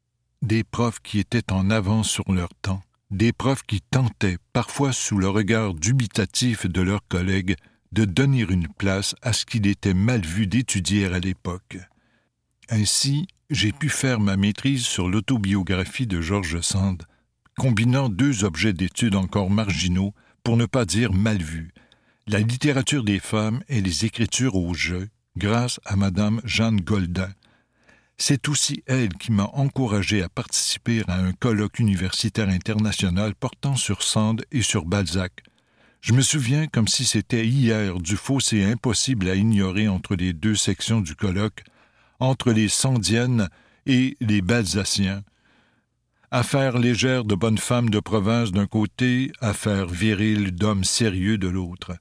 des 0.40 0.64
profs 0.64 1.00
qui 1.00 1.18
étaient 1.18 1.52
en 1.52 1.68
avance 1.68 2.08
sur 2.08 2.32
leur 2.32 2.48
temps, 2.62 2.82
des 3.10 3.32
profs 3.32 3.62
qui 3.62 3.80
tentaient, 3.80 4.38
parfois 4.52 4.92
sous 4.92 5.18
le 5.18 5.28
regard 5.28 5.74
dubitatif 5.74 6.66
de 6.66 6.80
leurs 6.80 7.06
collègues, 7.08 7.56
de 7.92 8.04
donner 8.04 8.46
une 8.48 8.68
place 8.68 9.14
à 9.22 9.32
ce 9.32 9.44
qu'il 9.44 9.66
était 9.66 9.94
mal 9.94 10.20
vu 10.20 10.46
d'étudier 10.46 11.06
à 11.06 11.18
l'époque. 11.18 11.78
Ainsi, 12.68 13.26
j'ai 13.50 13.72
pu 13.72 13.88
faire 13.88 14.20
ma 14.20 14.36
maîtrise 14.36 14.84
sur 14.84 15.08
l'autobiographie 15.08 16.06
de 16.06 16.20
George 16.20 16.60
Sand, 16.60 17.02
combinant 17.58 18.08
deux 18.08 18.44
objets 18.44 18.72
d'étude 18.72 19.16
encore 19.16 19.50
marginaux, 19.50 20.14
pour 20.44 20.56
ne 20.56 20.66
pas 20.66 20.84
dire 20.84 21.12
mal 21.12 21.42
vus, 21.42 21.72
la 22.26 22.38
littérature 22.38 23.04
des 23.04 23.18
femmes 23.18 23.62
et 23.68 23.80
les 23.80 24.04
écritures 24.04 24.54
au 24.54 24.72
jeu, 24.72 25.08
grâce 25.36 25.80
à 25.84 25.96
Madame 25.96 26.40
Jeanne 26.44 26.80
Goldin. 26.80 27.28
C'est 28.22 28.48
aussi 28.48 28.84
elle 28.86 29.14
qui 29.14 29.32
m'a 29.32 29.50
encouragé 29.54 30.22
à 30.22 30.28
participer 30.28 31.02
à 31.08 31.16
un 31.16 31.32
colloque 31.32 31.78
universitaire 31.78 32.50
international 32.50 33.34
portant 33.34 33.76
sur 33.76 34.02
Sand 34.02 34.44
et 34.52 34.60
sur 34.60 34.84
Balzac, 34.84 35.42
je 36.02 36.12
me 36.14 36.20
souviens 36.20 36.66
comme 36.66 36.86
si 36.86 37.04
c'était 37.04 37.46
hier 37.46 37.98
du 37.98 38.16
fossé 38.16 38.62
impossible 38.62 39.28
à 39.28 39.34
ignorer 39.34 39.88
entre 39.88 40.16
les 40.16 40.34
deux 40.34 40.54
sections 40.54 41.00
du 41.00 41.14
colloque, 41.14 41.62
entre 42.20 42.52
les 42.52 42.68
Sandiennes 42.68 43.48
et 43.86 44.16
les 44.20 44.42
Balsaciens. 44.42 45.22
Affaire 46.30 46.78
légère 46.78 47.24
de 47.24 47.34
bonnes 47.34 47.58
femmes 47.58 47.88
de 47.90 48.00
province 48.00 48.52
d'un 48.52 48.66
côté, 48.66 49.32
affaire 49.40 49.86
virile 49.86 50.52
d'hommes 50.52 50.84
sérieux 50.84 51.38
de 51.38 51.48
l'autre. 51.48 51.92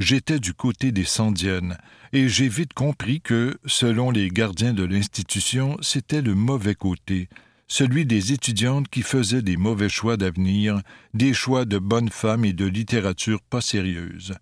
J'étais 0.00 0.40
du 0.40 0.54
côté 0.54 0.90
des 0.90 1.04
Sandiennes, 1.04 1.78
et 2.12 2.28
j'ai 2.28 2.48
vite 2.48 2.74
compris 2.74 3.20
que, 3.20 3.58
selon 3.64 4.10
les 4.10 4.28
gardiens 4.28 4.74
de 4.74 4.82
l'institution, 4.82 5.76
c'était 5.80 6.22
le 6.22 6.34
mauvais 6.34 6.74
côté, 6.74 7.28
celui 7.68 8.04
des 8.04 8.32
étudiantes 8.32 8.88
qui 8.88 9.02
faisaient 9.02 9.42
des 9.42 9.56
mauvais 9.56 9.88
choix 9.88 10.16
d'avenir, 10.16 10.80
des 11.14 11.32
choix 11.32 11.64
de 11.64 11.78
bonnes 11.78 12.10
femmes 12.10 12.44
et 12.44 12.52
de 12.52 12.66
littérature 12.66 13.40
pas 13.42 13.60
sérieuse. 13.60 14.34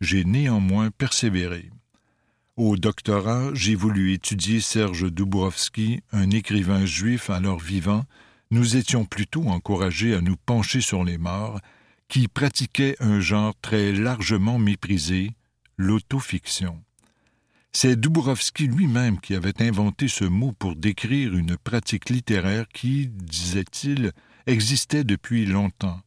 J'ai 0.00 0.24
néanmoins 0.24 0.90
persévéré. 0.90 1.70
Au 2.56 2.76
doctorat, 2.76 3.50
j'ai 3.54 3.74
voulu 3.74 4.12
étudier 4.12 4.60
Serge 4.60 5.12
Dubrovski, 5.12 6.00
un 6.12 6.30
écrivain 6.30 6.84
juif 6.84 7.30
alors 7.30 7.60
vivant. 7.60 8.04
Nous 8.50 8.76
étions 8.76 9.04
plutôt 9.04 9.44
encouragés 9.48 10.14
à 10.14 10.20
nous 10.20 10.36
pencher 10.36 10.80
sur 10.80 11.04
les 11.04 11.18
morts, 11.18 11.60
qui 12.08 12.28
pratiquaient 12.28 12.96
un 13.00 13.20
genre 13.20 13.54
très 13.60 13.92
largement 13.92 14.58
méprisé, 14.58 15.32
l'autofiction. 15.76 16.82
C'est 17.72 18.00
Dubrovski 18.00 18.68
lui-même 18.68 19.20
qui 19.20 19.34
avait 19.34 19.60
inventé 19.62 20.08
ce 20.08 20.24
mot 20.24 20.52
pour 20.52 20.76
décrire 20.76 21.34
une 21.34 21.56
pratique 21.56 22.08
littéraire 22.08 22.66
qui, 22.68 23.08
disait-il, 23.08 24.12
existait 24.46 25.04
depuis 25.04 25.44
longtemps. 25.44 26.00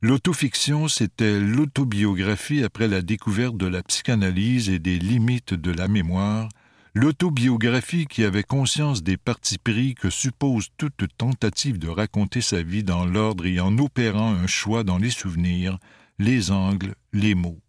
L'autofiction, 0.00 0.88
c'était 0.88 1.40
l'autobiographie 1.40 2.62
après 2.62 2.88
la 2.88 3.02
découverte 3.02 3.56
de 3.56 3.66
la 3.66 3.82
psychanalyse 3.82 4.70
et 4.70 4.78
des 4.78 4.98
limites 4.98 5.54
de 5.54 5.72
la 5.72 5.88
mémoire, 5.88 6.48
l'autobiographie 6.94 8.06
qui 8.06 8.22
avait 8.22 8.44
conscience 8.44 9.02
des 9.02 9.16
partis 9.16 9.58
pris 9.58 9.94
que 9.94 10.10
suppose 10.10 10.68
toute 10.76 11.04
tentative 11.18 11.78
de 11.78 11.88
raconter 11.88 12.40
sa 12.40 12.62
vie 12.62 12.84
dans 12.84 13.04
l'ordre 13.04 13.46
et 13.46 13.58
en 13.58 13.76
opérant 13.78 14.32
un 14.32 14.46
choix 14.46 14.84
dans 14.84 14.98
les 14.98 15.10
souvenirs, 15.10 15.78
les 16.20 16.52
angles, 16.52 16.94
les 17.12 17.34
mots. 17.34 17.60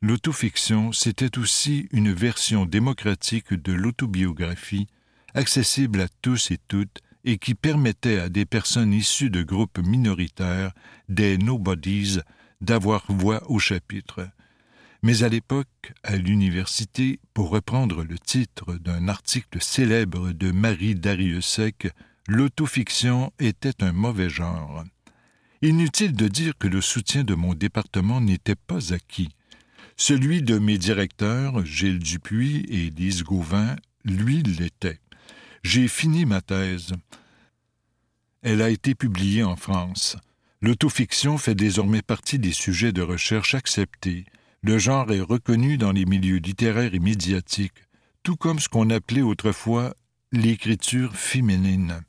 L'autofiction, 0.00 0.92
c'était 0.92 1.38
aussi 1.38 1.88
une 1.92 2.12
version 2.12 2.64
démocratique 2.64 3.52
de 3.52 3.72
l'autobiographie, 3.72 4.86
accessible 5.34 6.00
à 6.00 6.08
tous 6.22 6.50
et 6.52 6.58
toutes, 6.68 7.00
et 7.24 7.38
qui 7.38 7.54
permettait 7.54 8.18
à 8.18 8.28
des 8.28 8.44
personnes 8.44 8.92
issues 8.92 9.30
de 9.30 9.42
groupes 9.42 9.78
minoritaires, 9.78 10.72
des 11.08 11.38
nobodies, 11.38 12.18
d'avoir 12.60 13.04
voix 13.08 13.42
au 13.48 13.58
chapitre. 13.58 14.28
Mais 15.02 15.24
à 15.24 15.28
l'époque, 15.28 15.92
à 16.04 16.16
l'université, 16.16 17.18
pour 17.34 17.50
reprendre 17.50 18.04
le 18.04 18.18
titre 18.18 18.74
d'un 18.74 19.08
article 19.08 19.60
célèbre 19.60 20.30
de 20.30 20.52
Marie 20.52 20.94
Dariussec, 20.94 21.88
l'autofiction 22.28 23.32
était 23.40 23.82
un 23.82 23.92
mauvais 23.92 24.30
genre. 24.30 24.84
Inutile 25.60 26.12
de 26.12 26.28
dire 26.28 26.56
que 26.56 26.68
le 26.68 26.80
soutien 26.80 27.24
de 27.24 27.34
mon 27.34 27.54
département 27.54 28.20
n'était 28.20 28.54
pas 28.54 28.92
acquis. 28.92 29.30
Celui 29.96 30.40
de 30.42 30.58
mes 30.58 30.78
directeurs, 30.78 31.64
Gilles 31.64 31.98
Dupuis 31.98 32.64
et 32.68 32.90
Lise 32.90 33.24
Gauvin, 33.24 33.76
lui 34.04 34.42
l'était. 34.42 35.00
J'ai 35.64 35.88
fini 35.88 36.26
ma 36.26 36.40
thèse. 36.40 36.92
Elle 38.42 38.62
a 38.62 38.70
été 38.70 38.94
publiée 38.94 39.42
en 39.42 39.56
France. 39.56 40.16
L'autofiction 40.60 41.38
fait 41.38 41.56
désormais 41.56 42.02
partie 42.02 42.38
des 42.38 42.52
sujets 42.52 42.92
de 42.92 43.02
recherche 43.02 43.54
acceptés. 43.54 44.26
Le 44.64 44.78
genre 44.78 45.10
est 45.10 45.20
reconnu 45.20 45.76
dans 45.76 45.90
les 45.90 46.04
milieux 46.04 46.36
littéraires 46.36 46.94
et 46.94 47.00
médiatiques, 47.00 47.84
tout 48.22 48.36
comme 48.36 48.60
ce 48.60 48.68
qu'on 48.68 48.90
appelait 48.90 49.22
autrefois 49.22 49.92
l'écriture 50.30 51.16
féminine. 51.16 52.02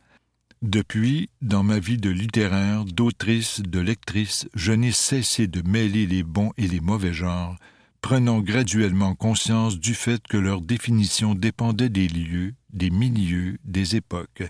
Depuis, 0.62 1.30
dans 1.42 1.64
ma 1.64 1.80
vie 1.80 1.98
de 1.98 2.12
littéraire, 2.12 2.86
d'autrice, 2.86 3.62
de 3.62 3.80
lectrice, 3.80 4.48
je 4.54 4.72
n'ai 4.72 4.92
cessé 4.92 5.48
de 5.48 5.68
mêler 5.68 6.06
les 6.06 6.22
bons 6.22 6.52
et 6.58 6.68
les 6.68 6.80
mauvais 6.80 7.12
genres, 7.12 7.58
prenant 8.02 8.40
graduellement 8.40 9.16
conscience 9.16 9.80
du 9.80 9.96
fait 9.96 10.22
que 10.28 10.38
leur 10.38 10.62
définition 10.62 11.34
dépendait 11.34 11.90
des 11.90 12.08
lieux, 12.08 12.54
des 12.72 12.92
milieux, 12.92 13.58
des 13.66 13.96
époques, 13.96 14.44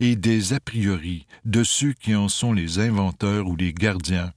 et 0.00 0.16
des 0.16 0.52
a 0.52 0.60
priori 0.60 1.26
de 1.44 1.64
ceux 1.64 1.94
qui 1.94 2.14
en 2.14 2.28
sont 2.28 2.52
les 2.52 2.78
inventeurs 2.78 3.48
ou 3.48 3.56
les 3.56 3.72
gardiens, 3.72 4.32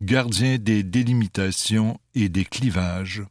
gardiens 0.00 0.58
des 0.58 0.82
délimitations 0.82 1.98
et 2.14 2.28
des 2.28 2.44
clivages. 2.44 3.22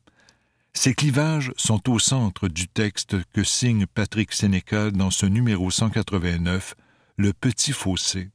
Ces 0.73 0.93
clivages 0.93 1.53
sont 1.58 1.89
au 1.89 1.97
centre 1.97 2.47
du 2.47 2.67
texte 2.67 3.15
que 3.34 3.43
signe 3.43 3.86
Patrick 3.88 4.34
Sénécal 4.34 4.91
dans 4.91 5.10
ce 5.10 5.25
numéro 5.25 5.71
189, 5.71 6.75
Le 7.15 7.34
Petit 7.34 7.71
Fossé. 7.71 8.30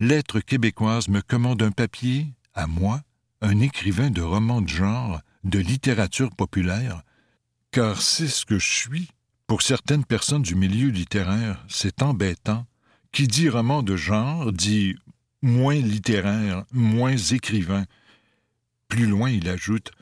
Lettre 0.00 0.40
québécoise 0.40 1.08
me 1.08 1.20
commande 1.20 1.62
un 1.62 1.70
papier, 1.70 2.32
à 2.54 2.66
moi, 2.66 3.02
un 3.42 3.60
écrivain 3.60 4.10
de 4.10 4.22
romans 4.22 4.62
de 4.62 4.68
genre, 4.68 5.20
de 5.42 5.58
littérature 5.58 6.30
populaire, 6.34 7.02
car 7.72 8.00
c'est 8.00 8.28
ce 8.28 8.46
que 8.46 8.58
je 8.58 8.72
suis. 8.72 9.08
Pour 9.46 9.60
certaines 9.60 10.04
personnes 10.04 10.42
du 10.42 10.54
milieu 10.54 10.88
littéraire, 10.88 11.64
c'est 11.68 12.00
embêtant. 12.02 12.66
Qui 13.12 13.28
dit 13.28 13.48
roman 13.48 13.82
de 13.82 13.96
genre 13.96 14.52
dit 14.52 14.96
moins 15.44 15.74
littéraire, 15.74 16.64
moins 16.72 17.16
écrivain. 17.16 17.84
Plus 18.88 19.06
loin, 19.06 19.28
il 19.30 19.48
ajoute 19.48 19.92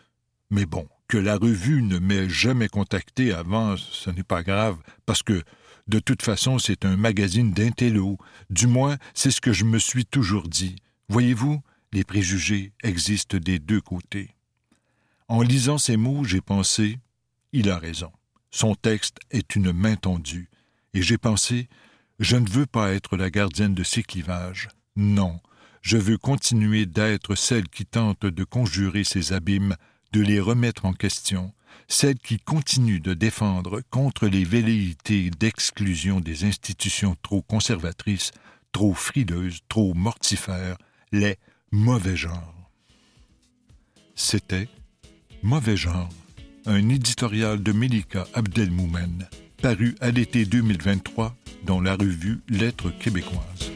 Mais 0.51 0.67
bon, 0.67 0.89
que 1.09 1.19
la 1.19 1.37
revue 1.37 1.83
ne 1.83 1.99
m'ait 1.99 2.29
jamais 2.29 2.69
contacté 2.69 3.33
avant, 3.33 3.77
ce 3.77 4.11
n'est 4.11 4.23
pas 4.23 4.45
grave, 4.45 4.79
parce 5.05 5.23
que 5.23 5.43
de 5.89 5.99
toute 5.99 6.23
façon, 6.23 6.59
c'est 6.59 6.85
un 6.85 6.97
magazine 6.97 7.53
d'intello. 7.53 8.19
Du 8.51 8.69
moins, 8.69 8.99
c'est 9.15 9.33
ce 9.33 9.41
que 9.41 9.53
je 9.53 9.65
me 9.65 9.79
suis 9.79 10.07
toujours 10.07 10.49
dit. 10.49 10.77
Voyez-vous, 11.09 11.61
les 11.93 12.05
préjugés 12.05 12.73
existent 12.85 13.39
des 13.39 13.59
deux 13.59 13.81
côtés. 13.81 14.37
En 15.27 15.43
lisant 15.43 15.79
ces 15.79 15.97
mots, 15.97 16.23
j'ai 16.23 16.41
pensé 16.41 17.01
Il 17.53 17.69
a 17.69 17.79
raison. 17.79 18.13
Son 18.53 18.77
texte 18.77 19.19
est 19.33 19.57
une 19.57 19.73
main 19.73 19.97
tendue. 19.97 20.51
Et 20.95 21.03
j'ai 21.03 21.19
pensé 21.19 21.69
Je 22.21 22.37
ne 22.37 22.49
veux 22.49 22.67
pas 22.67 22.93
être 22.93 23.17
la 23.17 23.31
gardienne 23.31 23.75
de 23.75 23.83
ces 23.83 24.05
clivages. 24.05 24.69
Non, 24.97 25.41
je 25.81 25.97
veux 25.97 26.19
continuer 26.19 26.87
d'être 26.87 27.35
celle 27.35 27.69
qui 27.69 27.87
tente 27.87 28.27
de 28.27 28.45
conjurer 28.45 29.05
ces 29.05 29.33
abîmes, 29.33 29.77
de 30.13 30.21
les 30.21 30.39
remettre 30.41 30.85
en 30.85 30.93
question, 30.93 31.53
celle 31.89 32.19
qui 32.19 32.39
continue 32.39 33.01
de 33.01 33.15
défendre 33.15 33.81
contre 33.91 34.29
les 34.29 34.45
velléités 34.45 35.31
d'exclusion 35.31 36.21
des 36.21 36.45
institutions 36.45 37.17
trop 37.23 37.43
conservatrices, 37.43 38.33
trop 38.71 38.95
frileuses, 38.95 39.61
trop 39.69 39.95
mortifères, 39.95 40.77
les 41.11 41.37
Mauvais 41.71 42.17
genre. 42.17 42.55
C'était 44.15 44.69
Mauvais 45.43 45.77
genre, 45.77 46.11
un 46.67 46.91
éditorial 46.91 47.63
de 47.63 47.73
Melika 47.73 48.27
Abdelmoumen, 48.35 49.27
paru 49.63 49.95
à 50.01 50.11
l'été 50.11 50.45
2023 50.45 51.35
dans 51.65 51.81
la 51.81 51.97
revue 51.97 52.43
Lettres 52.49 52.91
québécoises. 52.91 53.72